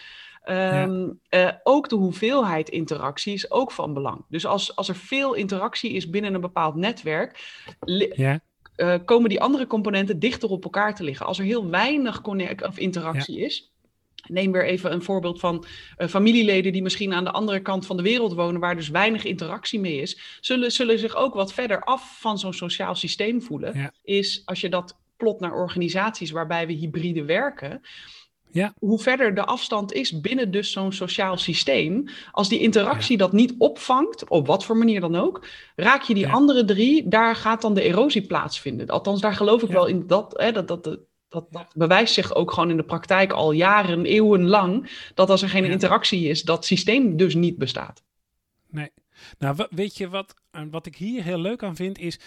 Um, 0.45 1.21
ja. 1.29 1.47
uh, 1.47 1.53
ook 1.63 1.89
de 1.89 1.97
hoeveelheid 1.97 2.69
interactie 2.69 3.33
is 3.33 3.51
ook 3.51 3.73
van 3.73 3.95
belang. 3.95 4.25
Dus 4.29 4.47
als, 4.47 4.77
als 4.77 4.89
er 4.89 4.97
veel 4.97 5.35
interactie 5.35 5.93
is 5.93 6.11
binnen 6.11 6.35
een 6.35 6.41
bepaald 6.41 6.75
netwerk, 6.75 7.59
ja. 8.15 8.41
uh, 8.77 8.95
komen 9.05 9.29
die 9.29 9.41
andere 9.41 9.67
componenten 9.67 10.19
dichter 10.19 10.49
op 10.49 10.65
elkaar 10.65 10.95
te 10.95 11.05
liggen. 11.05 11.27
Als 11.27 11.39
er 11.39 11.45
heel 11.45 11.71
weinig 11.71 12.23
of 12.67 12.79
interactie 12.79 13.39
is, 13.39 13.73
Neem 14.29 14.53
weer 14.53 14.65
even 14.65 14.93
een 14.93 15.03
voorbeeld 15.03 15.41
van 15.41 15.65
uh, 15.99 16.09
familieleden 16.09 16.73
die 16.73 16.83
misschien 16.83 17.13
aan 17.13 17.25
de 17.25 17.31
andere 17.31 17.61
kant 17.61 17.87
van 17.87 17.97
de 17.97 18.03
wereld 18.03 18.35
wonen, 18.35 18.61
waar 18.61 18.77
dus 18.77 18.89
weinig 18.89 19.25
interactie 19.25 19.81
mee 19.81 20.01
is, 20.01 20.39
zullen, 20.41 20.73
zullen 20.73 20.99
zich 20.99 21.17
ook 21.17 21.35
wat 21.35 21.53
verder 21.53 21.81
af 21.81 22.21
van 22.21 22.39
zo'n 22.39 22.53
sociaal 22.53 22.95
systeem 22.95 23.43
voelen. 23.43 23.79
Ja. 23.79 23.93
Is 24.03 24.43
als 24.45 24.61
je 24.61 24.69
dat 24.69 24.97
plot 25.17 25.41
naar 25.41 25.55
organisaties 25.55 26.31
waarbij 26.31 26.67
we 26.67 26.73
hybride 26.73 27.25
werken, 27.25 27.83
ja. 28.51 28.75
hoe 28.79 28.99
verder 28.99 29.35
de 29.35 29.45
afstand 29.45 29.93
is 29.93 30.21
binnen 30.21 30.51
dus 30.51 30.73
zo'n 30.73 30.93
sociaal 30.93 31.37
systeem, 31.37 32.05
als 32.33 32.49
die 32.49 32.59
interactie 32.59 33.17
dat 33.17 33.33
niet 33.33 33.55
opvangt, 33.59 34.29
op 34.29 34.47
wat 34.47 34.65
voor 34.65 34.77
manier 34.77 35.01
dan 35.01 35.17
ook, 35.17 35.47
raak 35.77 36.03
je 36.03 36.15
die 36.15 36.29
andere 36.29 36.65
drie, 36.65 37.09
daar 37.09 37.37
gaat 37.37 37.63
dan 37.63 37.75
de 37.75 37.83
erosie 37.83 38.27
plaatsvinden. 38.27 38.87
Althans, 38.87 39.21
daar 39.21 39.35
geloof 39.35 39.63
ik 39.63 39.71
wel 39.71 39.87
in 39.87 40.07
dat, 40.07 40.35
hè, 40.37 40.53
dat, 40.53 40.69
dat, 40.69 40.99
dat, 41.29 41.49
bewijst 41.75 42.15
zich 42.15 42.35
ook 42.35 42.53
gewoon 42.53 42.71
in 42.71 42.77
de 42.77 42.83
praktijk 42.83 43.33
al 43.33 43.53
jaren, 43.53 44.05
eeuwenlang, 44.05 44.91
dat 45.15 45.31
als 45.31 45.43
er 45.43 45.49
geen 45.49 45.65
interactie 45.65 46.29
is, 46.29 46.43
dat 46.43 46.65
systeem 46.65 47.17
dus 47.17 47.35
niet 47.35 47.59
bestaat. 47.59 48.03
Nee. 48.71 48.91
Nou, 49.39 49.67
weet 49.71 49.97
je 49.97 50.09
wat, 50.09 50.35
wat 50.71 50.87
ik 50.87 50.97
hier 50.97 51.23
heel 51.23 51.39
leuk 51.41 51.63
aan 51.63 51.77
vind, 51.77 51.99
is 51.99 52.19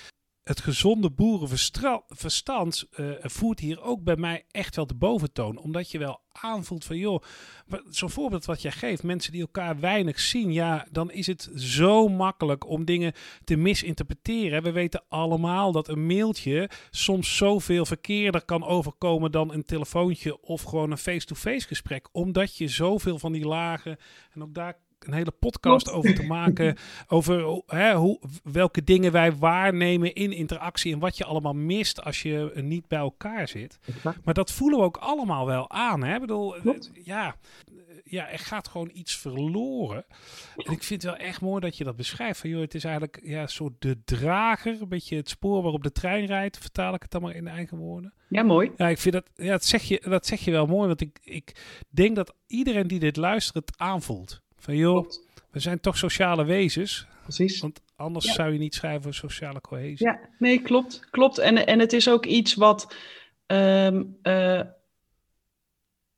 het 0.52 0.62
gezonde 0.62 1.10
boerenverstand 1.10 2.88
uh, 2.96 3.12
voert 3.22 3.60
hier 3.60 3.82
ook 3.82 4.04
bij 4.04 4.16
mij 4.16 4.46
echt 4.52 4.76
wel 4.76 4.88
de 4.88 4.96
boventoon. 4.96 5.58
Omdat 5.58 5.92
je 5.92 5.98
wel 5.98 6.20
aanvoelt 6.32 6.86
van, 6.86 6.98
joh, 6.98 7.24
zo'n 7.90 8.10
voorbeeld 8.10 8.46
wat 8.46 8.62
jij 8.62 8.72
geeft, 8.72 9.04
mensen 9.04 9.32
die 9.32 9.42
elkaar 9.42 9.80
weinig 9.80 10.20
zien, 10.20 10.54
ja, 10.54 10.88
dan 10.92 11.12
is 11.12 11.28
het 11.28 11.50
zo 11.56 12.08
makkelijk 12.08 12.68
om 12.68 12.86
dingen 12.86 13.14
te 13.44 13.56
misinterpreteren. 13.56 14.64
We 14.64 14.72
weten 14.72 15.04
allemaal 15.10 15.72
dat 15.72 15.88
een 15.88 16.06
mailtje 16.06 16.70
soms 16.90 17.38
zoveel 17.38 17.86
verkeerder 17.86 18.46
kan 18.46 18.64
overkomen 18.64 19.32
dan 19.32 19.54
een 19.54 19.64
telefoontje 19.64 20.42
of 20.42 20.64
gewoon 20.64 20.92
een 20.92 20.98
face-to-face 20.98 21.50
-face 21.50 21.68
gesprek. 21.68 22.08
Omdat 22.12 22.58
je 22.58 22.68
zoveel 22.68 23.20
van 23.20 23.32
die 23.32 23.46
lagen, 23.46 23.98
en 24.32 24.44
ook 24.44 24.54
daar 24.54 24.78
een 25.06 25.14
hele 25.14 25.32
podcast 25.32 25.92
over 25.92 26.16
te 26.16 26.26
maken. 26.26 26.78
over 27.08 27.62
hè, 27.66 27.94
hoe, 27.94 28.20
welke 28.44 28.84
dingen 28.84 29.12
wij 29.12 29.36
waarnemen 29.36 30.14
in 30.14 30.32
interactie. 30.32 30.94
En 30.94 31.00
wat 31.00 31.18
je 31.18 31.26
allemaal 31.26 31.54
mist 31.54 32.04
als 32.04 32.22
je 32.22 32.52
niet 32.56 32.88
bij 32.88 33.00
elkaar 33.00 33.48
zit. 33.48 33.80
Maar 34.24 34.34
dat 34.34 34.52
voelen 34.52 34.80
we 34.80 34.86
ook 34.86 34.98
allemaal 34.98 35.46
wel 35.46 35.70
aan. 35.70 36.04
Hè? 36.04 36.14
Ik 36.14 36.22
bedoel, 36.22 36.56
ja, 37.04 37.36
ja, 38.12 38.30
er 38.30 38.40
gaat 38.40 38.68
gewoon 38.68 38.90
iets 38.94 39.18
verloren. 39.18 40.06
En 40.56 40.74
ik 40.74 40.84
vind 40.84 41.02
het 41.02 41.12
wel 41.12 41.28
echt 41.28 41.42
mooi 41.42 41.60
dat 41.60 41.78
je 41.78 41.84
dat 41.84 41.96
beschrijft. 41.96 42.40
Van, 42.40 42.50
joh, 42.50 42.62
het 42.62 42.76
is 42.76 42.84
eigenlijk 42.84 43.20
ja, 43.24 43.48
zo 43.48 43.76
de 43.80 44.04
drager. 44.04 44.82
Een 44.82 44.88
beetje 44.88 45.16
het 45.16 45.30
spoor 45.30 45.62
waarop 45.62 45.84
de 45.84 45.92
trein 45.92 46.26
rijdt. 46.26 46.58
Vertaal 46.58 46.94
ik 46.94 47.02
het 47.02 47.12
dan 47.12 47.22
maar 47.22 47.36
in 47.36 47.48
eigen 47.48 47.78
woorden. 47.78 48.14
Ja, 48.28 48.44
mooi. 48.44 48.72
Ja, 48.78 48.88
ik 48.88 48.98
vind 48.98 49.14
dat, 49.14 49.30
ja, 49.36 49.52
dat, 49.52 49.66
zeg 49.66 49.84
je, 49.84 50.02
dat 50.04 50.26
zeg 50.26 50.40
je 50.40 50.52
wel 50.52 50.66
mooi. 50.66 50.88
Want 50.88 51.02
ik, 51.02 51.20
ik 51.24 51.56
denk 51.90 52.16
dat 52.16 52.34
iedereen 52.48 52.88
die 52.88 53.00
dit 53.00 53.18
luistert 53.18 53.56
het 53.68 53.78
aanvoelt. 53.78 54.42
Van 54.62 54.76
joh, 54.76 55.10
we 55.52 55.60
zijn 55.60 55.80
toch 55.80 55.98
sociale 55.98 56.44
wezens. 56.44 57.08
Precies. 57.24 57.62
Want 57.62 57.82
anders 57.96 58.34
zou 58.34 58.54
je 58.54 58.60
niet 58.60 58.76
schrijven 58.76 59.00
over 59.00 59.14
sociale 59.14 59.62
cohesie. 59.62 60.06
Ja, 60.06 60.20
nee, 60.40 60.62
klopt. 60.62 61.08
Klopt. 61.10 61.38
En, 61.38 61.66
en 61.66 61.80
het 61.80 61.94
is 61.94 62.10
ook 62.10 62.26
iets 62.26 62.54
wat, 62.54 62.96
um, 63.48 64.18
uh, 64.24 64.62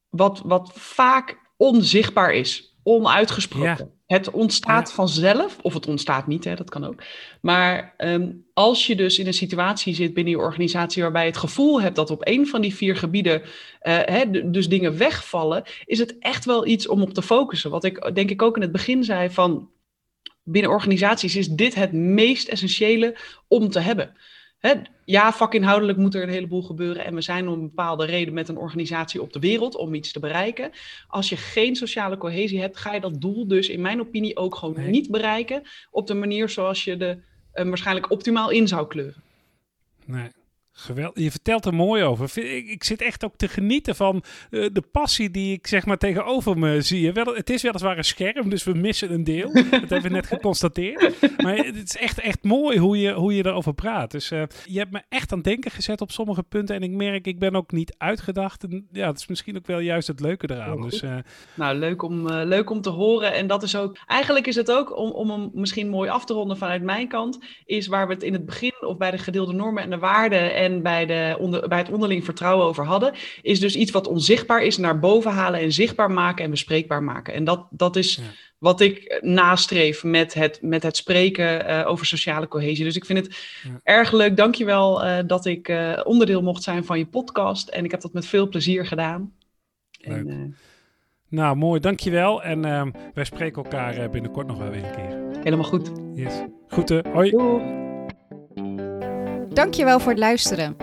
wat, 0.10 0.42
wat 0.46 0.72
vaak 0.74 1.38
onzichtbaar 1.58 2.34
is, 2.34 2.73
onuitgesproken. 2.84 3.92
Het 4.08 4.32
ontstaat 4.32 4.94
vanzelf, 4.94 5.58
of 5.62 5.74
het 5.74 5.88
ontstaat 5.88 6.28
niet, 6.28 6.44
hè, 6.44 6.56
dat 6.56 6.70
kan 6.70 6.86
ook. 6.86 7.04
Maar 7.42 7.94
ehm, 7.98 8.32
als 8.54 8.88
je 8.88 8.96
dus 8.96 9.20
in 9.20 9.28
een 9.28 9.34
situatie 9.34 9.96
zit 9.96 10.14
binnen 10.14 10.34
je 10.34 10.40
organisatie 10.40 11.02
waarbij 11.02 11.22
je 11.22 11.30
het 11.30 11.38
gevoel 11.38 11.82
hebt 11.82 11.96
dat 11.96 12.10
op 12.10 12.28
een 12.28 12.48
van 12.48 12.62
die 12.62 12.76
vier 12.76 12.96
gebieden 12.96 13.42
uh, 13.42 13.48
hè, 13.82 14.50
dus 14.52 14.70
dingen 14.70 14.98
wegvallen, 14.98 15.64
is 15.86 16.00
het 16.00 16.18
echt 16.20 16.46
wel 16.46 16.68
iets 16.68 16.88
om 16.88 17.02
op 17.02 17.14
te 17.14 17.22
focussen. 17.22 17.72
Wat 17.72 17.84
ik 17.84 18.12
denk 18.16 18.30
ik 18.30 18.42
ook 18.42 18.56
in 18.56 18.62
het 18.62 18.72
begin 18.72 19.04
zei 19.04 19.30
van 19.30 19.70
binnen 20.44 20.72
organisaties 20.72 21.36
is 21.36 21.48
dit 21.48 21.76
het 21.76 21.92
meest 21.92 22.48
essentiële 22.48 23.18
om 23.48 23.70
te 23.70 23.80
hebben. 23.80 24.16
Hè, 24.64 24.74
ja, 25.06 25.34
vakinhoudelijk 25.34 25.98
moet 25.98 26.16
er 26.16 26.24
een 26.24 26.30
heleboel 26.30 26.62
gebeuren 26.62 27.06
en 27.06 27.16
we 27.16 27.22
zijn 27.22 27.48
om 27.48 27.54
een 27.54 27.68
bepaalde 27.68 28.06
reden 28.06 28.34
met 28.34 28.50
een 28.50 28.58
organisatie 28.58 29.22
op 29.22 29.34
de 29.34 29.40
wereld 29.40 29.76
om 29.76 29.94
iets 29.94 30.12
te 30.12 30.20
bereiken. 30.20 30.72
Als 31.08 31.30
je 31.30 31.38
geen 31.38 31.76
sociale 31.76 32.18
cohesie 32.18 32.60
hebt, 32.60 32.78
ga 32.78 32.94
je 32.94 33.00
dat 33.00 33.22
doel 33.22 33.48
dus 33.48 33.70
in 33.70 33.82
mijn 33.82 34.00
opinie 34.00 34.38
ook 34.38 34.56
gewoon 34.56 34.90
niet 34.90 35.12
bereiken 35.12 35.64
op 35.92 36.08
de 36.08 36.14
manier 36.14 36.50
zoals 36.50 36.84
je 36.84 36.98
er 36.98 37.16
uh, 37.54 37.68
waarschijnlijk 37.68 38.12
optimaal 38.12 38.50
in 38.50 38.68
zou 38.68 38.88
kleuren. 38.88 39.24
Nee. 40.06 40.30
Geweldig. 40.76 41.24
Je 41.24 41.32
vertelt 41.32 41.66
er 41.66 41.74
mooi 41.74 42.04
over. 42.04 42.44
Ik, 42.44 42.68
ik 42.68 42.84
zit 42.84 43.02
echt 43.02 43.26
ook 43.26 43.36
te 43.36 43.48
genieten 43.48 43.96
van 43.96 44.24
uh, 44.50 44.70
de 44.72 44.82
passie 44.82 45.32
die 45.32 45.54
ik 45.54 45.68
zeg 45.68 45.86
maar 45.86 45.98
tegenover 45.98 46.58
me 46.58 46.82
zie. 46.82 47.12
Wel, 47.12 47.36
het 47.36 47.50
is 47.50 47.62
weliswaar 47.62 47.98
een 47.98 48.04
scherm, 48.04 48.50
dus 48.50 48.64
we 48.64 48.74
missen 48.74 49.14
een 49.14 49.24
deel. 49.24 49.54
dat 49.54 49.72
hebben 49.72 50.02
we 50.02 50.10
net 50.10 50.28
geconstateerd. 50.28 51.16
Maar 51.38 51.56
het 51.56 51.84
is 51.84 51.98
echt, 51.98 52.20
echt 52.20 52.44
mooi 52.44 52.78
hoe 52.78 53.00
je, 53.00 53.14
hoe 53.14 53.36
je 53.36 53.46
erover 53.46 53.74
praat. 53.74 54.12
Dus 54.12 54.32
uh, 54.32 54.44
je 54.66 54.80
hebt 54.80 54.92
me 54.92 55.02
echt 55.10 55.32
aan 55.32 55.38
het 55.38 55.48
denken 55.48 55.72
gezet 55.72 56.02
op 56.02 56.12
sommige 56.12 56.44
punten. 56.44 56.76
En 56.76 56.84
ik 56.84 56.92
merk, 56.92 57.28
ik 57.28 57.40
ben 57.40 57.56
ook 57.56 57.72
niet 57.72 57.96
uitgedacht. 57.98 58.64
En 58.64 58.88
ja, 58.92 59.08
het 59.08 59.20
is 59.20 59.28
misschien 59.28 59.58
ook 59.58 59.68
wel 59.68 59.80
juist 59.80 60.08
het 60.08 60.20
leuke 60.20 60.52
eraan. 60.52 60.82
dus, 60.82 61.02
uh, 61.02 61.16
nou, 61.54 61.78
leuk 61.78 62.02
om, 62.02 62.30
leuk 62.30 62.70
om 62.70 62.82
te 62.82 62.90
horen. 62.90 63.34
En 63.34 63.48
dat 63.48 63.64
is 63.64 63.76
ook, 63.76 63.98
eigenlijk 64.06 64.48
is 64.48 64.56
het 64.56 64.72
ook, 64.72 64.98
om, 64.98 65.12
om 65.12 65.30
hem 65.30 65.50
misschien 65.54 65.90
mooi 65.90 66.10
af 66.10 66.26
te 66.26 66.34
ronden 66.34 66.58
vanuit 66.58 66.84
mijn 66.84 67.08
kant, 67.08 67.40
is 67.66 67.88
waar 67.88 68.08
we 68.08 68.14
het 68.14 68.24
in 68.24 68.34
het 68.34 68.46
begin 68.46 68.73
of 68.86 68.98
bij 68.98 69.12
de 69.12 69.18
gedeelde 69.18 69.54
normen 69.54 69.84
en 69.84 69.90
de 69.90 69.98
waarden 69.98 70.56
en 70.56 70.82
bij, 70.82 71.06
de 71.06 71.36
onder, 71.40 71.68
bij 71.68 71.78
het 71.78 71.92
onderling 71.92 72.24
vertrouwen 72.24 72.66
over 72.66 72.86
hadden, 72.86 73.14
is 73.42 73.60
dus 73.60 73.76
iets 73.76 73.92
wat 73.92 74.08
onzichtbaar 74.08 74.64
is 74.64 74.78
naar 74.78 75.00
boven 75.00 75.32
halen 75.32 75.60
en 75.60 75.72
zichtbaar 75.72 76.12
maken 76.12 76.44
en 76.44 76.52
bespreekbaar 76.52 77.04
maken. 77.04 77.34
En 77.34 77.44
dat, 77.44 77.68
dat 77.70 77.96
is 77.96 78.22
wat 78.64 78.82
ik 78.82 79.20
nastreef 79.22 80.04
met 80.04 80.34
het, 80.34 80.60
met 80.62 80.84
het 80.84 80.98
spreken 80.98 81.70
uh, 81.70 81.88
over 81.88 82.06
sociale 82.06 82.48
cohesie. 82.48 82.84
Dus 82.84 82.96
ik 82.96 83.06
vind 83.06 83.20
het 83.20 83.38
ja. 83.64 83.80
erg 83.84 84.12
leuk. 84.12 84.38
Dankjewel 84.38 85.06
uh, 85.06 85.18
dat 85.28 85.46
ik 85.46 85.70
uh, 85.70 86.00
onderdeel 86.04 86.42
mocht 86.42 86.64
zijn 86.64 86.86
van 86.86 86.98
je 86.98 87.06
podcast. 87.06 87.68
En 87.70 87.86
ik 87.86 87.92
heb 87.92 88.02
dat 88.02 88.14
met 88.14 88.26
veel 88.26 88.48
plezier 88.48 88.86
gedaan. 88.86 89.34
Leuk. 90.00 90.28
En, 90.28 90.56
nou, 91.30 91.56
mooi. 91.56 91.80
Dankjewel. 91.80 92.44
En 92.44 92.66
ehm, 92.66 92.92
wij 93.14 93.24
spreken 93.24 93.64
elkaar 93.64 94.10
binnenkort 94.10 94.48
nog 94.48 94.58
wel 94.58 94.70
weer 94.70 94.84
een 94.84 94.96
keer. 94.96 95.42
Helemaal 95.44 95.66
goed. 95.66 95.92
Yes. 96.14 96.44
Groeten. 96.68 97.12
Hoi. 97.14 97.30
Doei. 97.30 97.93
Dankjewel 99.54 100.00
voor 100.00 100.12
het 100.12 100.20
luisteren. 100.20 100.76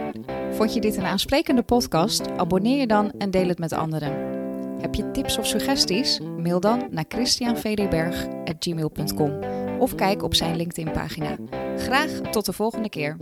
Vond 0.51 0.75
je 0.75 0.81
dit 0.81 0.97
een 0.97 1.05
aansprekende 1.05 1.63
podcast? 1.63 2.31
Abonneer 2.37 2.79
je 2.79 2.87
dan 2.87 3.13
en 3.19 3.31
deel 3.31 3.49
het 3.49 3.59
met 3.59 3.73
anderen. 3.73 4.13
Heb 4.81 4.95
je 4.95 5.11
tips 5.11 5.39
of 5.39 5.47
suggesties? 5.47 6.21
Mail 6.21 6.61
dan 6.61 6.87
naar 6.91 7.05
christianvdberg.gmail.com 7.09 9.39
of 9.79 9.95
kijk 9.95 10.23
op 10.23 10.35
zijn 10.35 10.57
LinkedIn-pagina. 10.57 11.37
Graag 11.77 12.11
tot 12.11 12.47
de 12.47 12.53
volgende 12.53 12.89
keer. 12.89 13.17